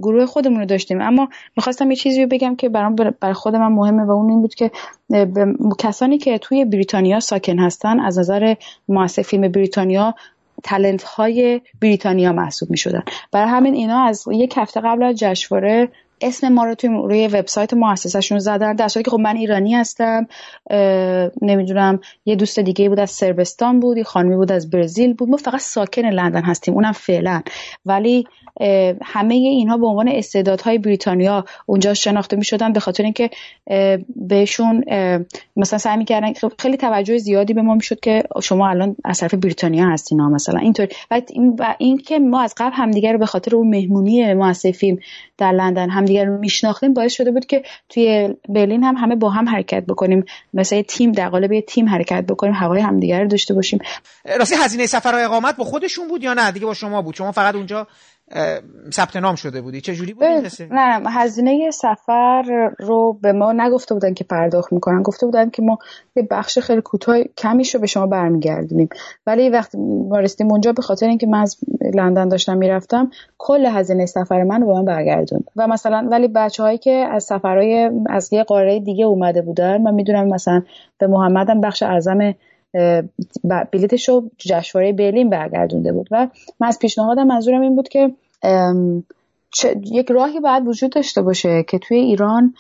[0.01, 1.01] گروه خودمون رو داشتیم.
[1.01, 4.41] اما می‌خواستم یه چیزی رو بگم که برام برای خود من مهمه و اون این
[4.41, 4.72] بود که
[5.80, 8.55] کسانی که توی بریتانیا ساکن هستن از نظر
[8.88, 10.16] مؤسسه فیلم بریتانیا
[10.64, 15.89] تلنت های بریتانیا محسوب می شدن برای همین اینا از یک هفته قبل از جشنواره
[16.24, 18.76] اسم ما رو توی روی وبسایت مؤسسهشون زدن.
[18.76, 20.28] در که خب من ایرانی هستم
[21.41, 25.30] نمی‌دونم یه دوست دیگه بود از سربستان بود یه خانمی بود از برزیل بود.
[25.30, 26.74] ما فقط ساکن لندن هستیم.
[26.74, 27.41] اونم فعلا.
[27.86, 28.28] ولی
[29.01, 33.30] همه اینها به عنوان استعدادهای بریتانیا اونجا شناخته می شدن به خاطر اینکه
[34.15, 34.84] بهشون
[35.55, 39.89] مثلا سعی می‌کردن خیلی توجه زیادی به ما می‌شد که شما الان از طرف بریتانیا
[39.89, 40.59] هستین مثلا.
[40.59, 40.88] اینطور.
[41.59, 44.97] و این که ما از قبل همدیگه رو به خاطر اون مهمونی مؤسسه فیلم
[45.38, 49.49] در لندن همدیگه رو میشناختیم باعث شده بود که توی برلین هم همه با هم
[49.49, 50.26] حرکت بکنیم.
[50.53, 53.80] مثلا تیم در قالب تیم حرکت بکنیم هوای همدیگه رو داشته باشیم.
[54.39, 57.16] راستی هزینه سفر و اقامت با خودشون بود یا نه؟ دیگه با شما بود.
[57.16, 57.88] شما فقط اونجا
[58.93, 59.82] ثبت نام شده بودی.
[59.82, 60.24] چه جوری بود
[60.71, 65.01] نه هزینه سفر رو به ما نگفته بودن که پرداخت می‌کنن.
[65.01, 65.78] گفته بودن که ما
[66.15, 68.89] یه بخش خیلی کوتاه کمیش رو به شما برمیگردونیم.
[69.28, 71.57] ولی وقتی ما رسیدیم اونجا به خاطر اینکه من از
[71.93, 75.43] لندن داشتم می‌رفتم کل هزینه سفر من رو به من برگردوند.
[75.55, 79.93] و مثلا ولی بچه هایی که از سفرهای از یه قاره دیگه اومده بودن من
[79.93, 80.63] می‌دونم مثلا
[80.97, 82.34] به محمدم بخش اعظم
[83.71, 86.28] بلیتش رو جشنواره برلین برگردونده بود و
[86.59, 88.11] من از پیشنهادم منظورم این بود که
[89.91, 92.53] یک راهی باید وجود داشته باشه که توی ایران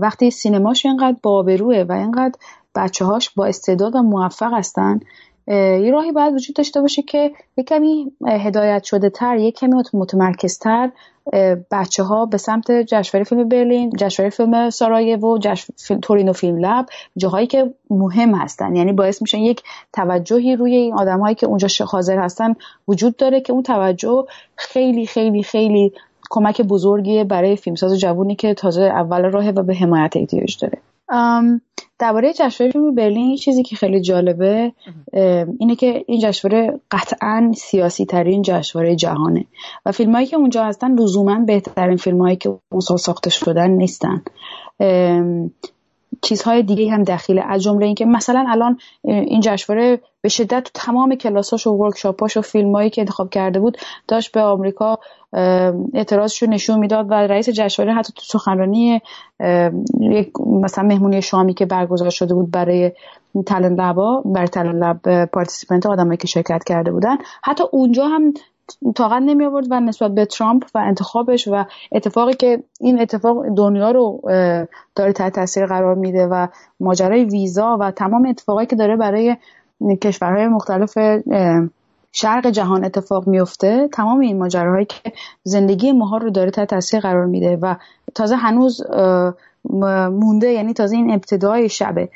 [0.00, 2.34] وقتی سینماش اینقدر بابروه و اینقدر
[2.74, 5.00] بچه هاش با استعداد و موفق هستن
[5.48, 10.58] یه راهی باید وجود داشته باشه که یک کمی هدایت شده تر یک کمی متمرکز
[10.58, 10.90] تر
[11.70, 17.46] بچه ها به سمت جشنواره فیلم برلین جشنواره فیلم سارایوو جشنواره تورینو فیلم لب جاهایی
[17.46, 18.76] که مهم هستن.
[18.76, 19.62] یعنی باعث میشن یک
[19.92, 22.54] توجهی روی این آدمهایی که اونجا حاضر هستن
[22.88, 24.24] وجود داره که اون توجه
[24.56, 25.92] خیلی خیلی خیلی
[26.30, 30.78] کمک بزرگیه برای فیلمساز جوونی که تازه اول راهه و به حمایت احتیاج داره.
[31.98, 34.72] درباره جشنواره فیلم برلین چیزی که خیلی جالبه
[35.58, 39.44] اینه که این جشنواره قطعا سیاسی ترین جشنواره جهانه
[39.86, 44.22] و فیلمایی که اونجا هستن لزوما بهترین فیلمایی که اون سال ساخته شدن نیستن.
[46.22, 47.42] چیزهای دیگه هم دخیله.
[47.48, 52.42] از جمله اینکه مثلا الان این جشنواره به شدت تو تمام کلاساش و ورکشاپاش و
[52.42, 54.98] فیلمایی که انتخاب کرده بود داشت به آمریکا
[55.94, 59.00] اعتراضش رو نشون می‌داد و رئیس جشنواره حتی تو سخنرانی
[60.00, 62.92] یک مثلا مهمونی شامی که برگزار شده بود برای
[63.46, 68.34] تلن لبا بر تلن لب پارتیسیپنت آدمایی که شرکت کرده بودن حتی اونجا هم
[68.96, 73.90] طاقت نمی آورد و نسبت به ترامپ و انتخابش و اتفاقی که این اتفاق دنیا
[73.90, 74.20] رو
[74.94, 76.46] داره تحت تاثیر قرار میده و
[76.80, 79.36] ماجرای ویزا و تمام اتفاقایی که داره برای
[80.02, 80.98] کشورهای مختلف
[82.12, 85.12] شرق جهان اتفاق میفته تمام این ماجراهایی که
[85.42, 87.74] زندگی ماها رو داره تحت تاثیر قرار میده و
[88.14, 88.82] تازه هنوز
[90.10, 92.08] مونده یعنی تازه این ابتدای شبه.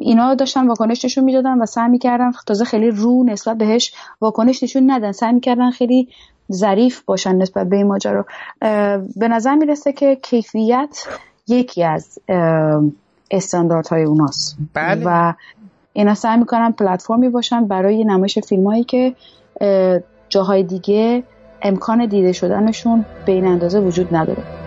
[0.00, 4.90] اینا داشتن واکنش نشون می‌دادن و سعی می‌کردن تازه خیلی رو نسبت بهش واکنش نشون
[4.90, 5.12] ندن.
[5.12, 6.08] سعی می‌کردن خیلی
[6.52, 8.26] ظریف باشن نسبت به این ماجرا.
[9.16, 11.06] به نظر می‌رسه که کیفیت
[11.48, 12.18] یکی از
[13.30, 14.56] استانداردهای اوناست.
[14.74, 15.02] بله.
[15.04, 15.32] و
[15.92, 19.14] اینا سعی می‌کنن پلتفرمی باشن برای نمایش فیلم هایی که
[20.28, 21.22] جاهای دیگه
[21.62, 24.57] امکان دیده شدنشون به این اندازه وجود نداره.